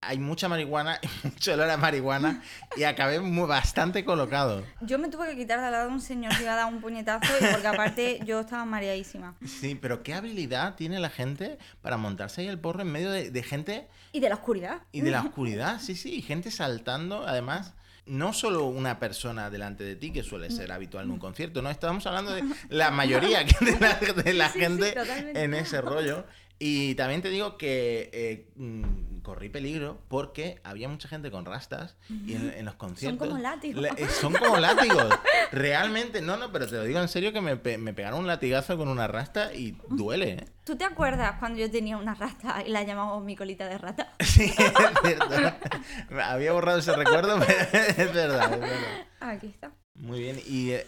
Hay 0.04 0.18
mucha 0.18 0.50
marihuana 0.50 1.00
mucho 1.24 1.54
olor 1.54 1.70
a 1.70 1.78
marihuana 1.78 2.44
y 2.76 2.84
acabé 2.84 3.20
muy, 3.20 3.48
bastante 3.48 4.04
colocado. 4.04 4.64
Yo 4.82 4.98
me 4.98 5.10
tuve 5.10 5.28
que 5.30 5.38
quitar 5.38 5.60
de 5.60 5.68
al 5.68 5.72
lado 5.72 5.88
de 5.90 5.94
un 5.94 6.02
señor 6.02 6.36
que 6.36 6.44
iba 6.44 6.54
a 6.54 6.56
dar 6.56 6.74
un 6.74 6.82
puñetazo 6.82 7.32
y 7.40 7.52
porque 7.52 7.68
aparte 7.68 8.20
yo 8.26 8.40
estaba 8.40 8.66
mareadísima. 8.66 9.36
Sí, 9.46 9.76
pero 9.76 10.02
qué 10.02 10.16
habilidad 10.16 10.74
tiene 10.74 11.00
la 11.00 11.12
gente 11.12 11.60
para 11.82 11.98
montarse 11.98 12.42
ahí 12.42 12.48
el 12.48 12.60
porro 12.60 12.82
en 12.82 12.92
medio 12.92 13.12
de, 13.12 13.30
de 13.30 13.44
gente 13.44 13.88
Y 14.12 14.20
de 14.20 14.30
la 14.30 14.36
oscuridad. 14.36 14.82
Y 14.92 15.02
de 15.02 15.12
la 15.12 15.22
oscuridad, 15.26 15.80
sí, 15.80 15.96
sí, 15.96 16.16
y 16.16 16.22
gente 16.24 16.50
saltando, 16.50 17.28
además, 17.28 17.76
no 18.06 18.34
solo 18.34 18.66
una 18.66 19.00
persona 19.00 19.50
delante 19.50 19.84
de 19.84 19.96
ti, 19.96 20.12
que 20.12 20.24
suele 20.24 20.50
ser 20.52 20.72
habitual 20.72 21.06
en 21.06 21.12
un 21.12 21.20
concierto, 21.20 21.62
no, 21.62 21.70
estábamos 21.70 22.06
hablando 22.08 22.32
de 22.34 22.44
la 22.70 22.92
mayoría 22.92 23.46
que- 23.46 23.66
de 23.66 23.80
la, 23.80 23.94
de 24.24 24.34
la 24.34 24.50
Sí, 24.50 24.60
gente 24.60 24.94
en 25.36 25.54
ese 25.54 25.82
rollo. 25.82 26.26
Y 26.64 26.94
también 26.94 27.24
te 27.24 27.30
digo 27.32 27.58
que 27.58 28.12
eh, 28.14 28.48
mm, 28.56 29.22
corrí 29.24 29.50
peligro 29.50 30.00
porque 30.10 30.62
había 30.64 30.88
mucha 30.90 31.08
gente 31.08 31.32
con 31.32 31.44
rastas 31.44 31.98
y 32.08 32.36
en, 32.36 32.54
en 32.56 32.66
los 32.66 32.76
conciertos... 32.76 33.28
como 33.30 33.40
látigos. 33.42 33.82
le- 33.82 33.90
eh, 33.98 34.08
son 34.08 34.32
como 34.34 34.58
látigos. 34.60 35.12
Realmente, 35.52 36.22
no, 36.22 36.38
no, 36.38 36.52
pero 36.52 36.68
te 36.68 36.76
lo 36.76 36.84
digo 36.84 37.00
en 37.00 37.08
serio 37.08 37.34
que 37.34 37.42
me, 37.42 37.56
me 37.78 37.94
pegaron 37.96 38.20
un 38.20 38.28
latigazo 38.28 38.78
con 38.78 38.90
una 38.90 39.08
rasta 39.08 39.54
y 39.56 39.76
duele, 39.90 40.30
¿eh? 40.34 40.46
¿Tú 40.64 40.76
te 40.76 40.84
acuerdas 40.86 41.38
cuando 41.40 41.58
yo 41.60 41.72
tenía 41.72 41.98
una 41.98 42.14
rata 42.14 42.64
y 42.64 42.70
la 42.70 42.84
llamamos 42.84 43.24
mi 43.24 43.36
colita 43.36 43.68
de 43.68 43.80
rata? 43.80 44.14
Sí, 44.20 44.54
es 44.56 45.18
verdad. 45.30 45.58
Había 46.26 46.54
borrado 46.54 46.78
ese 46.78 46.96
recuerdo, 46.96 47.40
pero 47.48 47.60
es 47.88 48.14
verdad, 48.14 48.54
es 48.54 48.60
verdad. 48.60 49.06
Aquí 49.20 49.48
está. 49.48 49.72
Muy 49.96 50.20
bien. 50.20 50.40
Y 50.48 50.74
eh, 50.74 50.86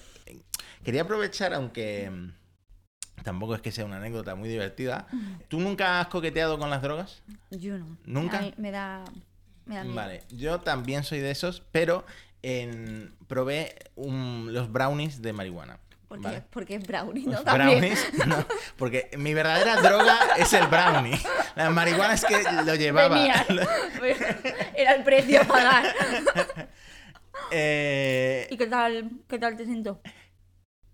quería 0.84 1.02
aprovechar, 1.02 1.54
aunque 1.56 2.12
mm, 2.12 2.32
tampoco 3.24 3.56
es 3.56 3.62
que 3.62 3.72
sea 3.72 3.86
una 3.86 3.98
anécdota 3.98 4.36
muy 4.36 4.50
divertida. 4.50 5.08
¿Tú 5.48 5.60
nunca 5.60 6.00
has 6.00 6.08
coqueteado 6.08 6.58
con 6.58 6.70
las 6.70 6.82
drogas? 6.82 7.22
Yo 7.52 7.78
no. 7.78 7.98
¿Nunca? 8.06 8.42
Me 8.58 8.72
da. 8.72 9.04
Me 9.66 9.76
da 9.76 9.84
miedo. 9.84 9.96
Vale, 9.96 10.24
yo 10.30 10.60
también 10.62 11.04
soy 11.04 11.20
de 11.20 11.32
esos, 11.32 11.64
pero 11.72 12.06
en- 12.42 13.16
probé 13.28 13.76
un- 13.96 14.50
los 14.52 14.72
brownies 14.72 15.22
de 15.22 15.32
marihuana. 15.34 15.80
Porque, 16.10 16.24
¿vale? 16.28 16.44
porque 16.52 16.76
es 16.76 16.84
brownie, 16.86 17.26
¿no? 17.26 17.42
Brownies, 17.44 18.08
no, 18.28 18.46
porque 18.78 19.10
mi 19.18 19.34
verdadera 19.34 19.82
droga 19.82 20.16
es 20.38 20.54
el 20.54 20.68
brownie. 20.68 21.18
La 21.56 21.72
marihuana 21.72 22.14
es 22.14 22.24
que 22.26 22.44
lo 22.66 22.76
llevaba. 22.76 23.16
Venía. 23.16 23.46
Era 24.76 24.94
el 24.96 25.04
precio 25.04 25.42
a 25.42 25.44
pagar. 25.46 25.86
Eh, 27.52 28.48
¿Y 28.50 28.58
qué 28.58 28.68
tal, 28.68 29.12
qué 29.28 29.38
tal 29.40 29.56
te 29.58 29.66
siento? 29.66 30.02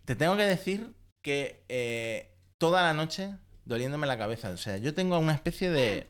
te 0.05 0.15
tengo 0.15 0.35
que 0.35 0.43
decir 0.43 0.93
que 1.21 1.63
eh, 1.69 2.31
toda 2.57 2.83
la 2.83 2.93
noche 2.93 3.31
doliéndome 3.65 4.07
la 4.07 4.17
cabeza. 4.17 4.49
O 4.49 4.57
sea, 4.57 4.77
yo 4.77 4.93
tengo 4.93 5.17
una 5.19 5.33
especie 5.33 5.69
de. 5.69 6.07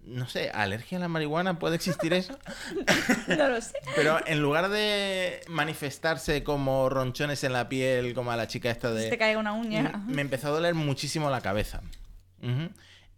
No 0.00 0.28
sé, 0.28 0.50
alergia 0.50 0.98
a 0.98 1.00
la 1.00 1.08
marihuana, 1.08 1.58
¿puede 1.58 1.76
existir 1.76 2.12
eso? 2.12 2.38
No 3.28 3.48
lo 3.48 3.60
sé. 3.60 3.72
Pero 3.96 4.18
en 4.26 4.42
lugar 4.42 4.68
de 4.68 5.40
manifestarse 5.48 6.44
como 6.44 6.90
ronchones 6.90 7.42
en 7.42 7.54
la 7.54 7.70
piel, 7.70 8.12
como 8.12 8.30
a 8.30 8.36
la 8.36 8.46
chica 8.46 8.70
esta 8.70 8.92
de. 8.92 9.04
Se 9.04 9.10
te 9.10 9.18
cae 9.18 9.36
una 9.36 9.54
uña. 9.54 10.04
Me 10.06 10.20
empezó 10.20 10.48
a 10.48 10.50
doler 10.50 10.74
muchísimo 10.74 11.30
la 11.30 11.40
cabeza. 11.40 11.80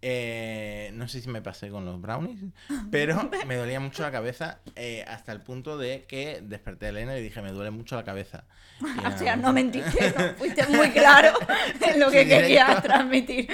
Eh, 0.02 0.90
no 0.94 1.08
sé 1.08 1.20
si 1.20 1.28
me 1.28 1.40
pasé 1.42 1.70
con 1.70 1.84
los 1.84 2.00
brownies, 2.00 2.38
pero 2.90 3.30
me 3.46 3.56
dolía 3.56 3.80
mucho 3.80 4.02
la 4.02 4.12
cabeza 4.12 4.60
eh, 4.76 5.04
hasta 5.08 5.32
el 5.32 5.40
punto 5.40 5.78
de 5.78 6.04
que 6.06 6.40
desperté 6.42 6.86
a 6.86 6.88
Elena 6.90 7.16
y 7.18 7.22
dije, 7.22 7.40
me 7.42 7.50
duele 7.52 7.70
mucho 7.70 7.96
la 7.96 8.04
cabeza. 8.04 8.44
Y 8.80 8.84
O 8.84 8.88
nada, 9.02 9.18
sea, 9.18 9.36
no 9.36 9.52
mentiste, 9.54 10.14
no 10.18 10.34
fuiste 10.38 10.66
muy 10.68 10.90
claro 10.90 11.32
en 11.80 11.98
lo 11.98 12.10
que 12.10 12.18
Sí, 12.20 12.24
directo. 12.26 12.42
querías 12.46 12.82
transmitir. 12.82 13.48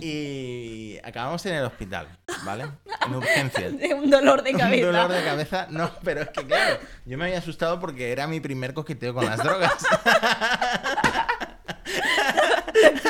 Y 0.00 0.98
acabamos 1.04 1.44
en 1.46 1.54
el 1.56 1.64
hospital, 1.64 2.08
¿vale? 2.44 2.64
En 3.06 3.14
urgencias. 3.14 3.78
De 3.78 3.92
un 3.94 4.08
dolor 4.10 4.42
de 4.42 4.52
Un 4.52 4.58
cabeza. 4.58 4.86
dolor 4.86 5.12
de 5.12 5.22
cabeza, 5.24 5.66
no, 5.70 5.90
pero 6.02 6.22
es 6.22 6.30
que 6.30 6.46
claro, 6.46 6.78
yo 7.04 7.18
me 7.18 7.24
había 7.24 7.38
asustado 7.38 7.78
porque 7.78 8.10
era 8.10 8.26
mi 8.26 8.40
primer 8.40 8.72
coqueteo 8.74 9.12
con 9.14 9.26
las 9.26 9.38
drogas. 9.38 9.74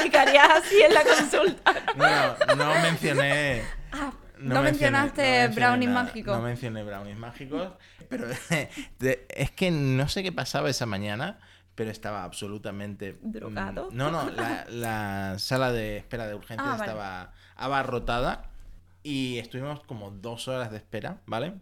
Explicarías 0.04 0.48
así 0.58 0.82
en 0.82 0.94
la 0.94 1.02
consulta. 1.02 1.72
No, 2.56 2.74
mencioné. 2.82 3.62
Ah, 3.92 4.12
No, 4.38 4.54
no, 4.56 4.62
mencioné- 4.62 4.62
mencionaste 4.62 5.48
no 5.48 5.54
brownies 5.54 5.90
mágicos. 5.90 6.36
No 6.36 6.42
mencioné 6.42 6.82
brownies 6.82 7.16
mágicos, 7.16 7.72
pero 8.08 8.26
es 9.28 9.50
que 9.52 9.70
no 9.70 10.08
sé 10.08 10.22
qué 10.22 10.32
pasaba 10.32 10.68
esa 10.68 10.86
mañana, 10.86 11.38
pero 11.74 11.90
estaba 11.90 12.24
absolutamente... 12.24 13.18
mm, 13.22 13.30
¿Drogado? 13.32 13.88
No, 13.92 14.10
no, 14.10 14.30
la, 14.30 14.66
la 14.68 15.38
sala 15.38 15.72
de 15.72 15.96
espera 15.98 16.26
de 16.26 16.34
urgencias 16.34 16.66
Ah, 16.68 16.76
vale. 16.76 16.82
estaba 16.90 17.32
abarrotada 17.56 18.50
y 19.02 19.38
estuvimos 19.38 19.80
como 19.84 20.10
dos 20.10 20.48
horas 20.48 20.70
de 20.70 20.76
espera, 20.78 21.18
¿vale? 21.26 21.54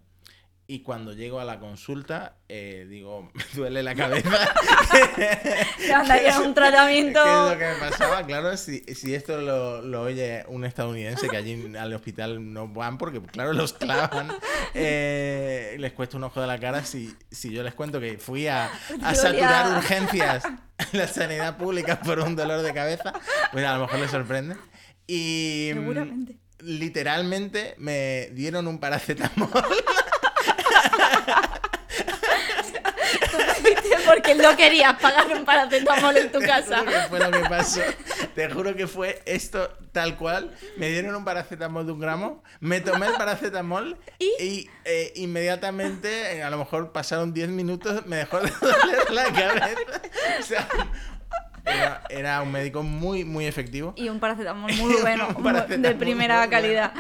Y 0.72 0.80
cuando 0.80 1.12
llego 1.12 1.38
a 1.38 1.44
la 1.44 1.58
consulta, 1.60 2.38
eh, 2.48 2.86
digo, 2.88 3.30
me 3.34 3.44
duele 3.52 3.82
la 3.82 3.94
cabeza. 3.94 4.30
Te 5.76 5.92
mandarían 5.92 6.40
un 6.40 6.46
¿Qué 6.48 6.54
tratamiento. 6.54 7.20
es 7.22 7.52
lo 7.52 7.58
que 7.58 7.66
me 7.66 7.74
pasaba? 7.74 8.24
Claro, 8.24 8.56
si, 8.56 8.78
si 8.94 9.14
esto 9.14 9.38
lo, 9.42 9.82
lo 9.82 10.00
oye 10.00 10.46
un 10.48 10.64
estadounidense, 10.64 11.28
que 11.28 11.36
allí 11.36 11.76
al 11.76 11.92
hospital 11.92 12.54
no 12.54 12.68
van 12.68 12.96
porque, 12.96 13.20
claro, 13.20 13.52
los 13.52 13.74
clavan, 13.74 14.32
eh, 14.72 15.76
les 15.78 15.92
cuesta 15.92 16.16
un 16.16 16.24
ojo 16.24 16.40
de 16.40 16.46
la 16.46 16.58
cara 16.58 16.86
si, 16.86 17.14
si 17.30 17.50
yo 17.52 17.62
les 17.62 17.74
cuento 17.74 18.00
que 18.00 18.16
fui 18.16 18.46
a, 18.46 18.70
a 19.02 19.14
saturar 19.14 19.76
urgencias 19.76 20.42
en 20.44 20.98
la 20.98 21.06
sanidad 21.06 21.58
pública 21.58 22.00
por 22.00 22.18
un 22.20 22.34
dolor 22.34 22.62
de 22.62 22.72
cabeza, 22.72 23.12
pues 23.52 23.62
a 23.66 23.74
lo 23.76 23.82
mejor 23.82 23.98
les 24.00 24.10
sorprende. 24.10 24.56
Y 25.06 25.72
mm, 25.74 25.78
Seguramente. 25.80 26.36
literalmente 26.60 27.74
me 27.76 28.30
dieron 28.32 28.66
un 28.68 28.78
paracetamol. 28.80 29.50
Fuiste 33.60 33.96
porque 34.06 34.34
no 34.34 34.56
querías 34.56 34.98
pagar 35.00 35.26
un 35.28 35.44
paracetamol 35.44 36.16
en 36.16 36.32
tu 36.32 36.38
Te 36.40 36.46
casa. 36.46 36.78
juro 36.78 36.90
que 36.92 37.00
fue 37.08 37.18
lo 37.20 37.30
que 37.30 37.48
pasó. 37.48 37.80
Te 38.34 38.50
juro 38.50 38.74
que 38.74 38.86
fue 38.86 39.22
esto 39.26 39.70
tal 39.92 40.16
cual. 40.16 40.50
Me 40.76 40.88
dieron 40.88 41.14
un 41.14 41.24
paracetamol 41.24 41.86
de 41.86 41.92
un 41.92 42.00
gramo, 42.00 42.42
me 42.60 42.80
tomé 42.80 43.06
el 43.06 43.12
paracetamol 43.14 43.98
y, 44.18 44.68
eh, 44.84 45.12
inmediatamente, 45.16 46.36
eh, 46.36 46.42
a 46.42 46.50
lo 46.50 46.58
mejor 46.58 46.92
pasaron 46.92 47.32
10 47.32 47.50
minutos, 47.50 48.06
me 48.06 48.16
dejó 48.16 48.40
de 48.40 48.50
doler 48.60 49.10
la 49.10 49.24
cabeza. 49.24 49.76
O 50.40 50.42
sea, 50.42 50.66
era, 51.64 52.02
era 52.10 52.42
un 52.42 52.50
médico 52.52 52.82
muy, 52.82 53.24
muy 53.24 53.46
efectivo. 53.46 53.94
Y 53.96 54.08
un 54.08 54.18
paracetamol 54.20 54.72
muy 54.76 54.94
bueno, 55.00 55.28
paracetamol 55.42 55.82
de 55.82 55.94
primera 55.94 56.38
muy 56.40 56.46
bueno. 56.48 56.50
calidad. 56.62 56.92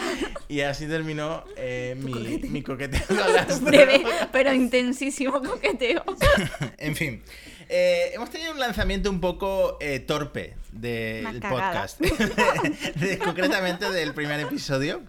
Y 0.48 0.60
así 0.60 0.86
terminó 0.86 1.44
eh, 1.56 1.96
mi, 1.98 2.38
mi 2.48 2.62
coqueteo 2.62 3.00
con 3.06 3.16
las 3.16 3.60
Breve, 3.64 4.02
pero 4.32 4.52
intensísimo 4.52 5.40
coqueteo. 5.42 6.04
En 6.78 6.96
fin, 6.96 7.22
eh, 7.68 8.10
hemos 8.14 8.30
tenido 8.30 8.52
un 8.52 8.58
lanzamiento 8.60 9.08
un 9.10 9.20
poco 9.20 9.78
eh, 9.80 10.00
torpe 10.00 10.54
del 10.72 11.40
podcast, 11.40 12.00
De- 12.00 13.18
concretamente 13.18 13.90
del 13.90 14.14
primer 14.14 14.40
episodio. 14.40 15.02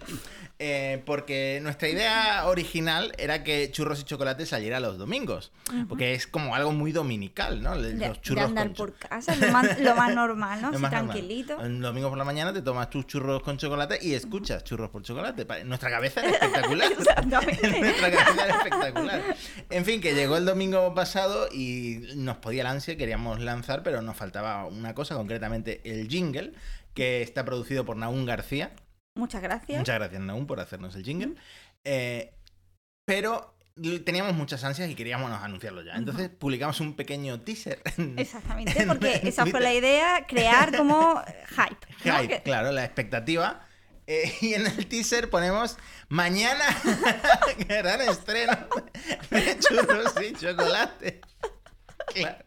Eh, 0.60 1.02
porque 1.04 1.58
nuestra 1.62 1.88
idea 1.88 2.46
original 2.46 3.12
era 3.18 3.42
que 3.42 3.70
churros 3.72 4.00
y 4.00 4.04
chocolate 4.04 4.46
saliera 4.46 4.78
los 4.80 4.98
domingos. 4.98 5.50
Porque 5.88 6.14
es 6.14 6.26
como 6.26 6.54
algo 6.54 6.70
muy 6.72 6.92
dominical, 6.92 7.62
¿no? 7.62 7.76
De, 7.80 7.94
Los 7.94 8.16
de 8.16 8.20
churros 8.20 8.44
andar 8.44 8.66
con 8.68 8.74
cho- 8.74 8.84
por 8.84 8.94
casa, 8.94 9.34
lo 9.34 9.50
más, 9.50 9.78
lo 9.80 9.94
más 9.96 10.14
normal, 10.14 10.62
¿no? 10.62 10.70
lo 10.70 10.78
más 10.78 10.92
normal. 10.92 11.10
tranquilito. 11.14 11.56
Un 11.58 11.80
domingo 11.80 12.08
por 12.08 12.18
la 12.18 12.24
mañana 12.24 12.52
te 12.52 12.62
tomas 12.62 12.88
tus 12.90 13.06
churros 13.06 13.42
con 13.42 13.56
chocolate 13.58 13.98
y 14.00 14.14
escuchas 14.14 14.62
churros 14.64 14.90
por 14.90 15.02
chocolate. 15.02 15.44
Nuestra 15.64 15.90
cabeza 15.90 16.20
era 16.20 16.30
espectacular. 16.32 16.92
Exactamente. 16.92 17.68
Nuestra 17.80 18.10
cabeza 18.12 18.44
era 18.44 18.56
espectacular. 18.56 19.22
En 19.70 19.84
fin, 19.84 20.00
que 20.00 20.14
llegó 20.14 20.36
el 20.36 20.44
domingo 20.44 20.94
pasado 20.94 21.48
y 21.52 22.06
nos 22.16 22.36
podía 22.36 22.60
el 22.62 22.68
ansia, 22.68 22.96
queríamos 22.96 23.40
lanzar, 23.40 23.82
pero 23.82 24.02
nos 24.02 24.16
faltaba 24.16 24.66
una 24.66 24.94
cosa, 24.94 25.14
concretamente 25.16 25.80
el 25.84 26.08
jingle, 26.08 26.52
que 26.94 27.22
está 27.22 27.44
producido 27.44 27.84
por 27.84 27.96
Naún 27.96 28.24
García. 28.24 28.70
Muchas 29.14 29.42
gracias. 29.42 29.78
Muchas 29.78 29.94
gracias, 29.96 30.20
Naún, 30.20 30.46
por 30.46 30.60
hacernos 30.60 30.94
el 30.96 31.04
jingle. 31.04 31.34
Eh, 31.84 32.34
pero 33.04 33.54
teníamos 34.04 34.34
muchas 34.34 34.62
ansias 34.64 34.88
y 34.90 34.94
queríamos 34.94 35.30
anunciarlo 35.30 35.82
ya. 35.82 35.94
Entonces 35.94 36.28
publicamos 36.30 36.80
un 36.80 36.94
pequeño 36.96 37.40
teaser. 37.40 37.80
en- 37.96 38.18
Exactamente, 38.18 38.80
en- 38.82 38.88
porque 38.88 39.16
en 39.16 39.26
esa 39.26 39.46
fue 39.46 39.60
la 39.60 39.72
idea, 39.74 40.26
crear 40.26 40.76
como 40.76 41.22
hype. 41.50 41.86
¿no? 42.04 42.18
Hype, 42.18 42.28
Que- 42.36 42.42
claro, 42.42 42.72
la 42.72 42.84
expectativa. 42.84 43.66
Eh, 44.06 44.32
y 44.42 44.52
en 44.54 44.66
el 44.66 44.86
teaser 44.86 45.30
ponemos 45.30 45.78
mañana 46.08 46.64
gran 47.68 48.02
estreno 48.02 48.52
de 49.30 49.58
churros 49.60 50.12
y 50.22 50.32
chocolate. 50.34 51.20
Claro. 52.14 52.44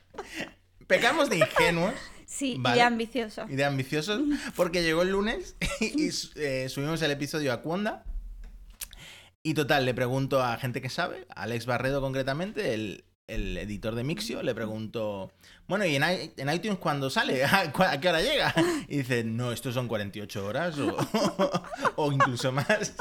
Pecamos 0.85 1.29
de 1.29 1.37
ingenuos 1.37 1.93
Sí, 2.37 2.53
y 2.53 2.57
Vale. 2.59 2.75
de 2.75 2.81
ambicioso. 2.83 3.45
y 3.49 3.55
de 3.55 3.65
ambiciosos 3.65 4.21
porque 4.55 4.83
llegó 4.83 5.01
el 5.01 5.09
lunes 5.09 5.55
y, 5.81 6.09
eh, 6.35 6.67
subimos 6.69 7.01
el 7.01 7.11
episodio 7.11 7.51
a 7.51 7.61
Cuonda. 7.61 8.03
Y 9.43 9.53
total, 9.53 9.85
le 9.85 9.93
pregunto 9.93 10.43
a 10.43 10.57
gente 10.57 10.81
que 10.81 10.89
sabe, 10.89 11.25
a 11.33 11.43
Alex 11.43 11.65
Barredo 11.65 12.01
concretamente, 12.01 12.73
el, 12.73 13.05
el 13.27 13.57
editor 13.57 13.95
de 13.95 14.03
Mixio, 14.03 14.43
le 14.43 14.53
pregunto, 14.53 15.31
bueno, 15.67 15.85
¿y 15.85 15.95
en, 15.95 16.49
iTunes 16.53 16.77
cuándo 16.79 17.09
sale? 17.09 17.43
¿A, 17.45 17.71
qué 17.71 18.09
hora 18.09 18.21
llega? 18.21 18.53
Y 18.89 18.97
dice, 18.97 19.23
no, 19.23 19.51
estos 19.53 19.73
son 19.73 19.87
48 19.87 20.45
horas 20.45 20.77
o, 20.79 20.95
o 21.95 22.11
incluso 22.11 22.51
más. 22.51 22.93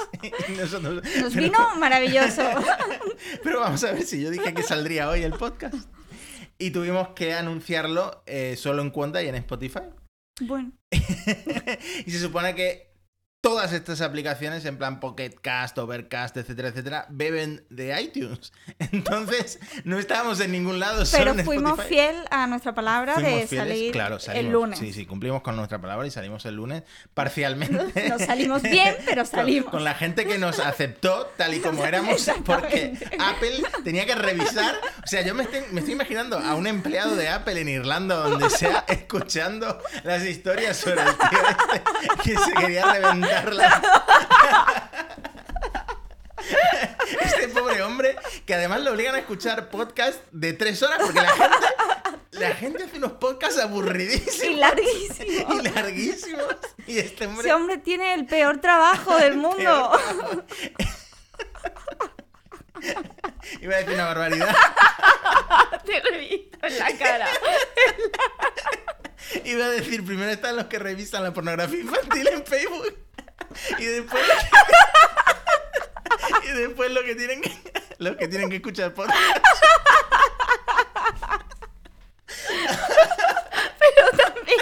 Y 0.49 0.53
nosotros, 0.53 1.03
Nos 1.21 1.35
"Pero- 1.35 1.43
vino 1.47 1.77
maravilloso. 1.79 2.43
pero 3.43 3.61
vamos 3.61 3.83
a 3.85 3.93
ver 3.93 4.03
si 4.05 4.23
yo 4.23 4.31
dije 4.31 4.55
que 4.55 4.63
saldría 4.63 5.09
hoy 5.11 5.23
el 5.25 5.33
podcast. 5.33 5.89
Y 6.59 6.71
tuvimos 6.71 7.09
que 7.09 7.35
anunciarlo 7.35 8.23
eh, 8.27 8.57
solo 8.57 8.83
en 8.83 8.91
cuenta 8.91 9.23
y 9.23 9.29
en 9.29 9.35
Spotify. 9.37 9.81
Bueno, 10.41 10.73
y 10.91 12.11
se 12.11 12.21
supone 12.21 12.55
que 12.55 12.86
todas 13.47 13.73
estas 13.73 14.01
aplicaciones, 14.01 14.65
en 14.65 14.77
plan 14.77 14.99
Pocket 14.99 15.31
Cast, 15.41 15.79
Overcast, 15.79 16.37
etcétera, 16.37 16.69
etcétera, 16.71 17.07
beben 17.11 17.65
de 17.71 18.01
iTunes. 18.03 18.53
Entonces, 18.91 19.61
no 19.85 20.01
estábamos 20.01 20.41
en 20.41 20.51
ningún 20.51 20.81
lado, 20.81 21.05
pero 21.13 21.33
fuimos 21.45 21.79
Spotify. 21.79 21.89
fiel 21.95 22.17
a 22.33 22.49
nuestra 22.49 22.75
palabra 22.75 23.15
Fuimos 23.15 23.33
de 23.33 23.47
fieles, 23.47 23.69
salir 23.69 23.93
claro, 23.93 24.17
el 24.17 24.21
salimos- 24.21 24.53
lunes. 24.53 24.79
Sí, 24.81 24.93
sí, 24.93 25.07
cumplimos 25.07 25.43
con 25.43 25.55
nuestra 25.55 25.81
palabra 25.81 26.05
y 26.09 26.11
salimos 26.11 26.45
el 26.45 26.57
lunes 26.57 26.83
parcialmente. 27.15 28.09
No 28.09 28.19
salimos 28.19 28.63
bien, 28.63 28.97
pero 29.05 29.23
Con- 29.23 29.31
salimos. 29.31 29.71
Con, 29.71 29.85
la 29.85 29.95
gente 29.95 30.27
que 30.27 30.39
nos 30.39 30.59
aceptó 30.59 31.27
tal 31.37 31.55
y 31.55 31.61
como 31.61 31.85
éramos, 31.85 32.29
porque. 32.45 32.95
Apple 33.21 33.63
tenía 33.85 34.07
que 34.07 34.15
revisar. 34.17 34.75
O 35.05 35.07
sea, 35.07 35.23
yo 35.23 35.35
me 35.35 35.45
estoy, 35.45 35.61
me 35.71 35.81
estoy 35.81 35.95
imaginando 35.95 36.37
a 36.39 36.55
un 36.55 36.67
empleado 36.67 37.15
de 37.15 37.29
Apple 37.29 37.61
en 37.61 37.69
Irlanda, 37.69 38.17
donde 38.17 38.51
sea, 38.51 38.85
escuchando 38.89 39.81
las 40.03 40.25
historias 40.25 40.77
sobre 40.79 41.03
el 41.03 41.15
tío 41.17 41.39
este 42.13 42.23
que 42.25 42.39
se 42.39 42.53
quería 42.53 42.93
reventar 42.93 43.36
Este 47.21 47.49
pobre 47.49 47.83
hombre, 47.83 48.17
que 48.47 48.55
además 48.55 48.81
lo 48.83 48.93
obligan 48.93 49.15
a 49.15 49.19
escuchar 49.19 49.69
podcast 49.71 50.21
de 50.33 50.53
tres 50.53 50.83
horas, 50.83 50.99
porque 51.03 51.21
la 51.21 51.29
gente, 51.33 51.57
la 52.33 52.51
gente 52.55 52.85
hace 52.85 52.97
unos 52.99 53.13
podcasts 53.13 53.59
aburridísimos 53.61 54.45
Y 54.45 54.57
larguísimo. 54.57 55.55
y 55.55 55.63
larguísimos. 55.69 56.45
Y 56.87 56.99
este 56.99 57.27
hombre. 57.27 57.47
Ese 57.49 57.55
hombre 57.55 57.79
tiene 57.79 58.15
el 58.15 58.27
peor 58.27 58.59
trabajo 58.61 59.17
del 59.17 59.37
mundo. 59.37 59.93
Iba 63.61 63.75
a 63.75 63.79
decir 63.79 63.95
una 63.95 64.05
barbaridad. 64.07 64.55
Te 65.85 66.03
lo 66.03 66.11
he 66.11 66.19
visto 66.19 66.59
en 66.67 66.79
la 66.79 66.99
cara. 66.99 67.29
Iba 69.45 69.65
a 69.65 69.71
decir, 69.71 70.05
primero 70.05 70.31
están 70.31 70.57
los 70.57 70.67
que 70.67 70.79
revisan 70.79 71.25
la 71.25 71.33
pornografía 71.33 71.81
infantil 71.81 72.29
en 72.29 72.45
Facebook. 72.45 72.95
Y 73.79 73.85
después. 73.85 74.23
y 76.45 76.49
después 76.49 76.91
lo 76.91 77.05
que 77.05 77.15
tienen 77.15 77.41
que. 77.41 77.53
Los 77.99 78.17
que 78.17 78.29
tienen 78.29 78.51
que 78.51 78.57
escuchar 78.57 78.93
podcast. 78.95 79.19
Pero 83.79 84.11
también. 84.17 84.61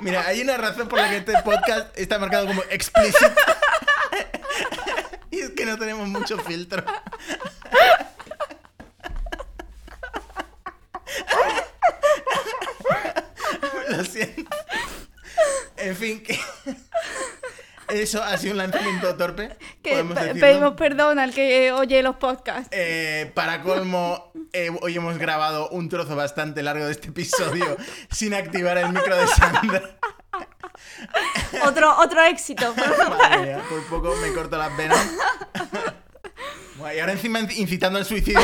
Mira, 0.00 0.26
hay 0.26 0.42
una 0.42 0.56
razón 0.58 0.88
por 0.88 0.98
la 0.98 1.08
que 1.08 1.18
este 1.18 1.40
podcast 1.42 1.96
está 1.98 2.18
marcado 2.18 2.46
como 2.46 2.62
explícito. 2.68 3.32
y 5.30 5.40
es 5.40 5.50
que 5.50 5.64
no 5.64 5.78
tenemos 5.78 6.08
mucho 6.08 6.36
filtro. 6.38 6.84
Lo 13.88 14.04
siento. 14.04 14.56
En 15.76 15.96
fin, 15.96 16.22
que... 16.22 16.33
Eso 18.04 18.22
ha 18.22 18.36
sido 18.36 18.52
un 18.52 18.58
lanzamiento 18.58 19.16
torpe. 19.16 19.56
Que 19.82 20.04
pedimos 20.38 20.74
perdón 20.74 21.18
al 21.18 21.32
que 21.32 21.72
oye 21.72 22.02
los 22.02 22.16
podcasts. 22.16 22.68
Eh, 22.70 23.32
para 23.34 23.62
colmo, 23.62 24.30
eh, 24.52 24.70
hoy 24.82 24.96
hemos 24.96 25.16
grabado 25.16 25.70
un 25.70 25.88
trozo 25.88 26.14
bastante 26.14 26.62
largo 26.62 26.84
de 26.84 26.92
este 26.92 27.08
episodio 27.08 27.78
sin 28.10 28.34
activar 28.34 28.76
el 28.76 28.90
micro 28.90 29.16
de 29.16 29.26
Sandra. 29.26 29.82
Otro, 31.64 31.96
otro 31.98 32.22
éxito. 32.24 32.74
Madre 32.74 33.38
mía, 33.38 33.62
por 33.68 33.86
poco 33.86 34.16
me 34.16 34.32
corto 34.32 34.58
las 34.58 34.76
venas. 34.76 35.06
Y 36.94 36.98
ahora 36.98 37.12
encima 37.12 37.38
incitando 37.38 37.98
al 38.00 38.04
suicidio. 38.04 38.40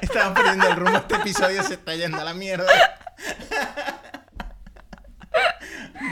Estamos 0.00 0.34
perdiendo 0.34 0.68
el 0.68 0.76
rumbo. 0.76 0.98
Este 0.98 1.14
episodio 1.14 1.62
se 1.62 1.74
está 1.74 1.94
yendo 1.94 2.20
a 2.20 2.24
la 2.24 2.34
mierda. 2.34 2.66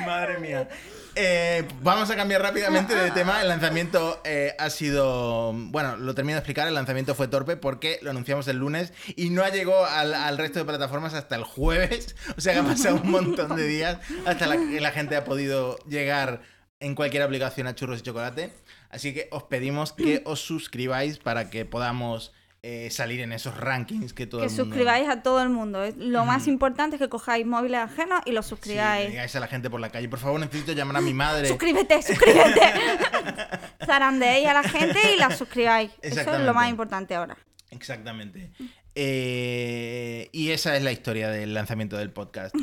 Madre 0.06 0.38
mía. 0.38 0.68
Eh, 1.16 1.66
vamos 1.82 2.08
a 2.10 2.16
cambiar 2.16 2.40
rápidamente 2.40 2.94
de 2.94 3.10
tema. 3.10 3.42
El 3.42 3.48
lanzamiento 3.48 4.20
eh, 4.24 4.54
ha 4.56 4.70
sido. 4.70 5.52
Bueno, 5.52 5.96
lo 5.96 6.14
termino 6.14 6.36
de 6.36 6.40
explicar. 6.40 6.68
El 6.68 6.74
lanzamiento 6.74 7.16
fue 7.16 7.26
torpe 7.26 7.56
porque 7.56 7.98
lo 8.02 8.10
anunciamos 8.10 8.46
el 8.46 8.58
lunes 8.58 8.92
y 9.16 9.30
no 9.30 9.46
llegó 9.48 9.84
al, 9.84 10.14
al 10.14 10.38
resto 10.38 10.60
de 10.60 10.64
plataformas 10.64 11.14
hasta 11.14 11.34
el 11.34 11.42
jueves. 11.42 12.14
O 12.36 12.40
sea 12.40 12.52
que 12.52 12.60
ha 12.60 12.64
pasado 12.64 12.96
un 12.96 13.10
montón 13.10 13.56
de 13.56 13.66
días 13.66 13.98
hasta 14.26 14.56
que 14.56 14.80
la 14.80 14.92
gente 14.92 15.16
ha 15.16 15.24
podido 15.24 15.76
llegar 15.88 16.42
en 16.78 16.94
cualquier 16.94 17.22
aplicación 17.22 17.66
a 17.66 17.74
churros 17.74 18.00
y 18.00 18.02
chocolate. 18.02 18.52
Así 18.90 19.12
que 19.12 19.28
os 19.32 19.42
pedimos 19.42 19.92
que 19.92 20.22
os 20.24 20.40
suscribáis 20.40 21.18
para 21.18 21.50
que 21.50 21.64
podamos 21.64 22.32
eh, 22.62 22.88
salir 22.90 23.20
en 23.20 23.32
esos 23.32 23.56
rankings 23.56 24.12
que 24.12 24.26
todo 24.26 24.40
Que 24.40 24.46
el 24.46 24.50
mundo. 24.52 24.64
suscribáis 24.64 25.08
a 25.08 25.22
todo 25.22 25.40
el 25.42 25.48
mundo. 25.50 25.84
Lo 25.96 26.24
más 26.24 26.48
importante 26.48 26.96
es 26.96 27.02
que 27.02 27.08
cojáis 27.08 27.46
móviles 27.46 27.80
ajenos 27.80 28.20
y 28.26 28.32
los 28.32 28.46
Sí, 28.46 28.50
suscribáis. 28.50 29.10
digáis 29.10 29.34
a 29.36 29.40
la 29.40 29.46
gente 29.46 29.70
por 29.70 29.80
la 29.80 29.90
calle. 29.90 30.08
Por 30.08 30.18
favor, 30.18 30.40
necesito 30.40 30.72
llamar 30.72 30.96
a 30.96 31.00
mi 31.00 31.14
madre. 31.14 31.48
Suscríbete, 31.48 32.02
suscríbete. 32.02 32.60
Zarandeéis 33.86 34.46
a 34.48 34.54
la 34.54 34.62
gente 34.64 34.98
y 35.14 35.18
la 35.18 35.30
suscribáis. 35.36 35.90
Eso 36.02 36.34
es 36.34 36.40
lo 36.40 36.54
más 36.54 36.68
importante 36.70 37.14
ahora. 37.14 37.36
Exactamente. 37.70 38.50
Eh, 38.94 40.28
y 40.32 40.50
esa 40.50 40.76
es 40.76 40.82
la 40.82 40.90
historia 40.92 41.28
del 41.28 41.54
lanzamiento 41.54 41.96
del 41.96 42.10
podcast. 42.10 42.54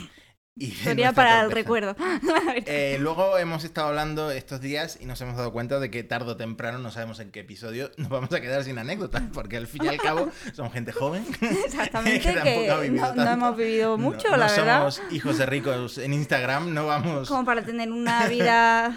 Y 0.55 0.69
Sería 0.71 1.13
para 1.13 1.41
el 1.41 1.51
recuerdo. 1.51 1.95
Eh, 2.65 2.97
luego 2.99 3.37
hemos 3.39 3.63
estado 3.63 3.87
hablando 3.87 4.29
estos 4.31 4.61
días 4.61 4.97
y 5.01 5.05
nos 5.05 5.19
hemos 5.21 5.35
dado 5.35 5.51
cuenta 5.51 5.79
de 5.79 5.89
que 5.89 6.03
tarde 6.03 6.31
o 6.31 6.37
temprano, 6.37 6.77
no 6.77 6.91
sabemos 6.91 7.19
en 7.19 7.31
qué 7.31 7.39
episodio, 7.41 7.91
nos 7.97 8.09
vamos 8.09 8.31
a 8.31 8.39
quedar 8.41 8.63
sin 8.63 8.77
anécdotas, 8.77 9.23
porque 9.33 9.57
al 9.57 9.65
fin 9.67 9.83
y 9.85 9.87
al 9.87 9.97
cabo 9.97 10.29
somos 10.53 10.71
gente 10.71 10.91
joven. 10.91 11.25
Exactamente, 11.65 12.19
que 12.21 12.33
tampoco 12.33 12.61
que 12.61 12.71
ha 12.71 12.77
vivido 12.79 13.15
no, 13.15 13.25
no 13.25 13.31
hemos 13.31 13.57
vivido 13.57 13.97
No- 13.97 14.03
mucho, 14.03 14.29
no 14.29 14.37
la 14.37 14.47
verdad. 14.47 14.77
somos 14.91 15.01
hijos 15.11 15.37
de 15.39 15.45
ricos 15.47 15.97
en 15.97 16.13
Instagram, 16.13 16.73
no 16.73 16.85
vamos 16.85 17.27
Como 17.27 17.43
para 17.45 17.63
tener 17.63 17.91
una 17.91 18.27
vida 18.27 18.95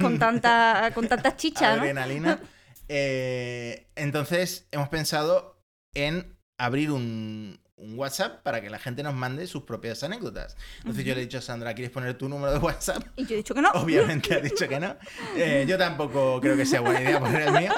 con 0.00 0.18
tanta 0.18 0.90
con 0.94 1.06
tantas 1.08 1.36
chichas, 1.36 1.76
¿no? 1.76 1.82
adrenalina. 1.82 2.40
Eh, 2.88 3.88
entonces 3.96 4.66
hemos 4.70 4.88
pensado 4.88 5.60
en 5.94 6.36
abrir 6.58 6.90
un, 6.90 7.60
un 7.78 7.98
WhatsApp 7.98 8.42
para 8.42 8.62
que 8.62 8.70
la 8.70 8.78
gente 8.78 9.02
nos 9.02 9.12
mande 9.14 9.46
sus 9.46 9.64
propias 9.64 10.02
anécdotas. 10.02 10.56
Entonces 10.78 11.04
yo 11.04 11.14
le 11.14 11.20
he 11.20 11.24
dicho 11.24 11.36
a 11.38 11.42
Sandra, 11.42 11.74
¿quieres 11.74 11.90
poner 11.92 12.14
tu 12.16 12.26
número 12.26 12.50
de 12.52 12.58
WhatsApp? 12.58 13.02
Y 13.16 13.26
yo 13.26 13.34
he 13.34 13.36
dicho 13.38 13.54
que 13.54 13.60
no. 13.60 13.68
Obviamente 13.74 14.34
ha 14.34 14.40
dicho 14.40 14.66
que 14.66 14.80
no. 14.80 14.96
Eh, 15.36 15.66
yo 15.68 15.76
tampoco 15.76 16.40
creo 16.40 16.56
que 16.56 16.64
sea 16.64 16.80
buena 16.80 17.02
idea 17.02 17.20
poner 17.20 17.42
el 17.42 17.52
mío. 17.52 17.72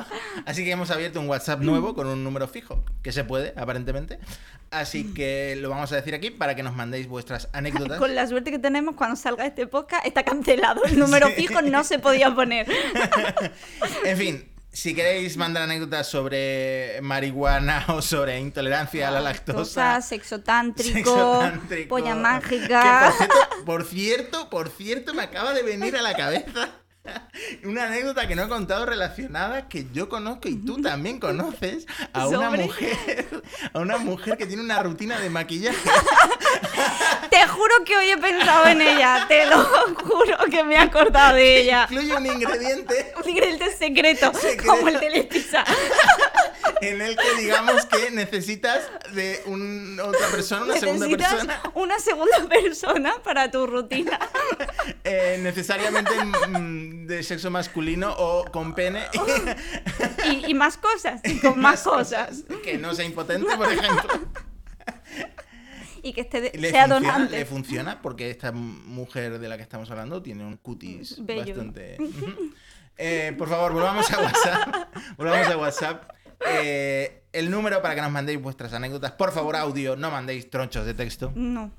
Así 0.46 0.64
que 0.64 0.70
hemos 0.70 0.90
abierto 0.92 1.20
un 1.20 1.28
WhatsApp 1.28 1.60
nuevo 1.62 1.94
con 1.96 2.06
un 2.06 2.22
número 2.22 2.46
fijo, 2.46 2.84
que 3.02 3.10
se 3.10 3.24
puede, 3.24 3.52
aparentemente. 3.56 4.20
Así 4.70 5.14
que 5.14 5.56
lo 5.60 5.70
vamos 5.70 5.90
a 5.90 5.96
decir 5.96 6.14
aquí 6.14 6.30
para 6.30 6.54
que 6.54 6.62
nos 6.62 6.76
mandéis 6.76 7.08
vuestras 7.08 7.48
anécdotas. 7.52 7.98
Con 7.98 8.14
la 8.14 8.26
suerte 8.28 8.50
que 8.52 8.58
tenemos 8.60 8.94
cuando 8.94 9.16
salga 9.16 9.46
este 9.46 9.66
podcast, 9.66 10.06
está 10.06 10.22
cancelado. 10.22 10.84
El 10.84 10.98
número 10.98 11.26
Sí. 11.28 11.32
fijo 11.34 11.60
no 11.62 11.82
se 11.82 11.98
podía 11.98 12.32
poner. 12.34 12.68
En 14.04 14.16
fin, 14.16 14.48
si 14.72 14.94
queréis 14.94 15.36
mandar 15.36 15.64
anécdotas 15.64 16.08
sobre 16.08 17.00
marihuana 17.02 17.84
o 17.94 18.02
sobre 18.02 18.38
intolerancia 18.38 19.08
a 19.08 19.10
la 19.10 19.20
lactosa. 19.20 20.00
Sexo 20.00 20.40
tántrico, 20.40 20.92
sexo 20.92 21.38
tántrico, 21.40 21.88
polla 21.88 22.14
que, 22.14 22.20
mágica. 22.20 23.12
por, 23.12 23.16
cierto, 23.16 23.64
por 23.64 23.84
cierto, 23.88 24.50
por 24.50 24.68
cierto, 24.68 25.14
me 25.14 25.22
acaba 25.22 25.52
de 25.52 25.62
venir 25.62 25.96
a 25.96 26.02
la 26.02 26.14
cabeza 26.14 26.70
una 27.64 27.84
anécdota 27.84 28.26
que 28.26 28.34
no 28.34 28.44
he 28.44 28.48
contado 28.48 28.86
relacionada 28.86 29.68
que 29.68 29.86
yo 29.92 30.08
conozco 30.08 30.48
y 30.48 30.56
tú 30.56 30.80
también 30.82 31.20
conoces 31.20 31.86
a 32.12 32.26
una 32.28 32.46
¿Sobre? 32.46 32.62
mujer, 32.64 33.42
a 33.72 33.78
una 33.78 33.98
mujer 33.98 34.36
que 34.36 34.46
tiene 34.46 34.62
una 34.62 34.82
rutina 34.82 35.18
de 35.20 35.30
maquillaje. 35.30 35.78
Te 37.30 37.46
juro 37.46 37.74
que 37.84 37.96
hoy 37.96 38.10
he 38.10 38.16
pensado 38.18 38.66
en 38.66 38.80
ella. 38.80 39.26
Te 39.28 39.46
lo 39.46 39.62
juro 39.64 40.36
que 40.50 40.62
me 40.64 40.74
he 40.74 40.78
acordado 40.78 41.34
de 41.36 41.60
ella. 41.62 41.86
Incluye 41.90 42.14
un 42.16 42.26
ingrediente 42.26 43.12
Un 43.22 43.28
ingrediente 43.28 43.76
secreto, 43.76 44.32
Secreto. 44.34 44.72
como 44.72 44.88
el 44.88 44.98
de 45.00 45.10
Letizia. 45.10 45.64
En 46.80 47.00
el 47.00 47.16
que 47.16 47.40
digamos 47.40 47.86
que 47.86 48.10
necesitas 48.10 48.88
de 49.14 49.42
un- 49.46 49.98
otra 50.00 50.28
persona, 50.28 50.64
una 50.64 50.76
segunda 50.76 51.08
persona. 51.08 51.60
una 51.74 51.98
segunda 51.98 52.48
persona 52.48 53.14
para 53.22 53.50
tu 53.50 53.66
rutina. 53.66 54.18
Eh, 55.04 55.38
necesariamente 55.42 56.12
mm, 56.24 57.06
de 57.06 57.22
sexo 57.22 57.50
masculino 57.50 58.14
o 58.16 58.44
con 58.50 58.74
pene. 58.74 59.04
Y, 60.30 60.50
y 60.50 60.54
más 60.54 60.78
cosas, 60.78 61.20
y 61.24 61.38
con 61.40 61.60
más 61.60 61.82
cosas. 61.82 62.44
Que 62.64 62.78
no 62.78 62.94
sea 62.94 63.04
impotente, 63.04 63.54
por 63.56 63.70
ejemplo. 63.70 64.08
Y 66.02 66.12
que 66.12 66.20
esté 66.22 66.40
de- 66.40 66.52
Le 66.56 66.70
sea 66.70 66.86
funciona, 66.86 67.12
donante. 67.12 67.38
le 67.38 67.44
funciona 67.44 68.00
porque 68.02 68.30
esta 68.30 68.52
mujer 68.52 69.38
de 69.40 69.48
la 69.48 69.56
que 69.56 69.62
estamos 69.64 69.90
hablando 69.90 70.22
tiene 70.22 70.44
un 70.44 70.56
cutis 70.56 71.16
Bello. 71.24 71.44
bastante. 71.54 71.96
Eh, 72.96 73.34
por 73.36 73.48
favor, 73.48 73.72
volvamos 73.72 74.10
a 74.12 74.20
WhatsApp. 74.20 74.88
Volvamos 75.16 75.48
a 75.48 75.56
WhatsApp. 75.56 76.10
Eh, 76.46 77.22
el 77.32 77.50
número 77.50 77.82
para 77.82 77.94
que 77.94 78.02
nos 78.02 78.10
mandéis 78.10 78.40
vuestras 78.40 78.72
anécdotas. 78.72 79.12
Por 79.12 79.32
favor, 79.32 79.56
audio, 79.56 79.96
no 79.96 80.10
mandéis 80.10 80.50
tronchos 80.50 80.86
de 80.86 80.94
texto. 80.94 81.32
No. 81.34 81.70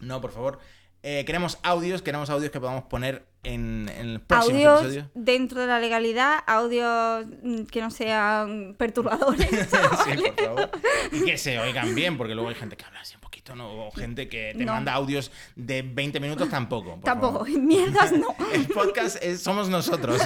No, 0.00 0.20
por 0.20 0.32
favor. 0.32 0.58
Eh, 1.02 1.24
queremos 1.24 1.58
audios, 1.62 2.02
queremos 2.02 2.28
audios 2.30 2.50
que 2.50 2.60
podamos 2.60 2.84
poner 2.84 3.26
en, 3.42 3.88
en 3.88 4.06
el 4.10 4.20
próximo 4.20 4.54
Audios 4.58 4.80
episodio. 4.82 5.10
dentro 5.14 5.60
de 5.62 5.66
la 5.66 5.78
legalidad, 5.80 6.40
audios 6.46 7.26
mm, 7.42 7.62
que 7.64 7.80
no 7.80 7.90
sean 7.90 8.74
perturbadores. 8.78 9.48
sí, 10.04 10.22
por 10.36 10.44
favor. 10.44 10.70
Y 11.12 11.24
que 11.24 11.38
se 11.38 11.58
oigan 11.58 11.94
bien, 11.94 12.18
porque 12.18 12.34
luego 12.34 12.50
hay 12.50 12.54
gente 12.56 12.76
que 12.76 12.84
habla 12.84 13.00
así 13.00 13.14
un 13.14 13.20
poquito, 13.22 13.54
¿no? 13.56 13.86
O 13.86 13.90
gente 13.92 14.28
que 14.28 14.54
te 14.56 14.64
No. 14.64 14.72
manda 14.74 14.92
audios 14.92 15.30
de 15.56 15.80
20 15.82 16.20
minutos 16.20 16.50
tampoco. 16.50 17.00
Tampoco, 17.02 17.44
favor. 17.46 17.48
mierdas 17.60 18.12
no. 18.12 18.26
El 18.52 18.66
podcast 18.66 19.16
es- 19.22 19.42
somos 19.42 19.68
nosotros. 19.70 20.20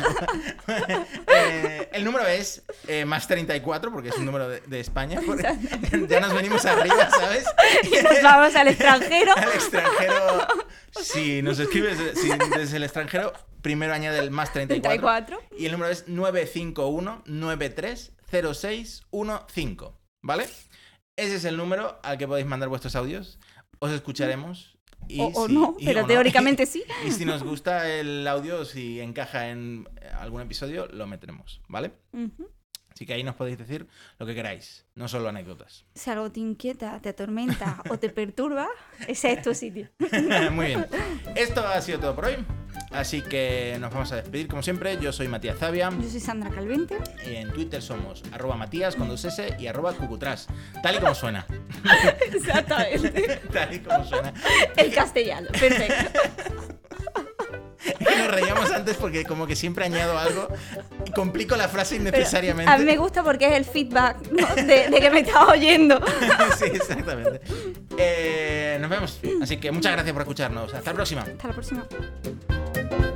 Eh, 1.29 1.89
el 1.93 2.05
número 2.05 2.27
es 2.27 2.63
eh, 2.89 3.05
más 3.05 3.27
34, 3.29 3.93
porque 3.93 4.09
es 4.09 4.17
un 4.17 4.27
número 4.27 4.49
de, 4.49 4.61
de 4.61 4.81
España. 4.81 5.21
ya 6.09 6.21
nos 6.21 6.35
venimos 6.35 6.65
arriba, 6.65 7.09
¿sabes? 7.11 7.45
Y 7.85 8.03
nos 8.03 8.23
vamos 8.23 8.55
al 8.57 8.69
extranjero. 8.69 9.33
Al 9.37 9.49
extranjero. 9.53 10.47
Si 11.01 11.43
nos 11.43 11.59
escribes 11.59 11.99
si 12.21 12.29
desde 12.57 12.77
el 12.77 12.85
extranjero, 12.85 13.04
primero 13.63 13.93
añade 13.95 14.19
el 14.19 14.31
más 14.31 14.53
34. 14.53 14.91
34. 15.41 15.59
Y 15.59 15.67
el 15.67 15.73
número 15.73 15.91
es 15.91 16.07
951-930615. 18.33 19.93
¿Vale? 20.23 20.45
Ese 21.17 21.37
es 21.37 21.45
el 21.45 21.57
número 21.57 21.99
al 22.03 22.19
que 22.19 22.27
podéis 22.27 22.47
mandar 22.47 22.69
vuestros 22.69 22.97
audios. 22.97 23.39
Os 23.79 23.91
escucharemos. 23.93 24.77
Y 25.07 25.21
O, 25.21 25.27
o 25.35 25.47
si- 25.49 25.53
no, 25.55 25.77
y- 25.79 25.85
pero 25.85 26.01
o 26.01 26.03
no. 26.03 26.09
teóricamente 26.09 26.65
sí. 26.67 26.83
Y 27.07 27.11
si 27.13 27.25
nos 27.27 27.43
gusta 27.43 27.89
el 27.91 28.27
audio, 28.27 28.65
si 28.65 29.01
encaja 29.01 29.51
en 29.51 29.87
algún 30.19 30.41
episodio, 30.41 30.87
lo 30.87 31.07
meteremos, 31.07 31.61
¿vale? 31.69 31.93
Así 32.91 33.05
que 33.07 33.13
ahí 33.13 33.23
nos 33.23 33.35
podéis 33.35 33.59
decir 33.59 33.87
lo 34.19 34.25
que 34.25 34.35
queráis, 34.35 34.87
no 34.95 35.07
solo 35.09 35.29
anécdotas. 35.29 35.85
Si 35.95 36.09
algo 36.11 36.31
te 36.33 36.41
inquieta, 36.41 37.01
te 37.03 37.11
atormenta 37.11 37.83
o 37.91 37.99
te 37.99 38.09
perturba, 38.09 38.69
ese 39.09 39.33
es 39.33 39.43
tu 39.43 39.53
sitio. 39.55 39.91
Muy 40.53 40.67
bien. 40.67 40.87
Esto 41.35 41.67
ha 41.67 41.81
sido 41.83 41.99
todo 42.01 42.15
por 42.15 42.25
hoy. 42.27 42.37
Así 42.95 43.23
que 43.23 43.77
nos 43.81 43.93
vamos 43.93 44.13
a 44.13 44.17
despedir 44.17 44.47
como 44.47 44.63
siempre. 44.63 44.97
Yo 45.01 45.13
soy 45.13 45.27
Matías 45.27 45.59
Zavia. 45.59 45.91
Yo 45.91 46.09
soy 46.09 46.21
Sandra 46.21 46.51
Calvente. 46.51 46.97
En 47.25 47.53
Twitter 47.53 47.83
somos 47.83 48.23
arroba 48.33 48.57
Matías 48.57 48.95
con 48.95 49.09
dos 49.09 49.25
S 49.25 49.57
y 49.59 49.67
arroba 49.67 49.93
cucutras. 49.95 50.47
Tal 50.83 50.97
y 50.97 50.99
como 51.01 51.15
suena. 51.15 51.45
Exactamente. 52.33 53.41
Tal 53.53 53.75
y 53.75 53.81
como 53.81 54.05
suena. 54.05 54.33
El 54.77 54.95
castellano, 54.95 55.49
perfecto. 55.59 56.21
Nos 58.01 58.29
reíamos 58.29 58.71
antes 58.71 58.97
porque 58.97 59.25
como 59.25 59.47
que 59.47 59.57
siempre 59.57 59.85
añado 59.85 60.17
algo 60.17 60.49
y 61.05 61.11
complico 61.11 61.55
la 61.57 61.69
frase 61.69 61.97
Pero 61.97 62.09
innecesariamente. 62.09 62.73
a 62.73 62.79
mí 62.79 62.85
me 62.85 62.97
gusta 62.97 63.23
porque 63.23 63.47
es 63.49 63.53
el 63.55 63.67
feedback 63.67 64.23
¿no? 64.31 64.55
de, 64.55 64.89
de 64.89 65.01
que 65.01 65.11
me 65.11 65.21
estás 65.21 65.49
oyendo. 65.49 66.01
sí, 66.57 66.65
exactamente. 66.73 67.41
Eh, 67.99 68.79
nos 68.81 68.89
vemos. 68.89 69.21
Así 69.43 69.59
que 69.59 69.71
muchas 69.71 69.93
gracias 69.93 70.13
por 70.15 70.23
escucharnos. 70.23 70.73
Hasta 70.73 70.91
la 70.91 70.95
próxima. 70.95 71.23
Hasta 71.23 71.49
la 71.49 71.55
próxima. 71.55 71.87
Bye. 72.75 73.14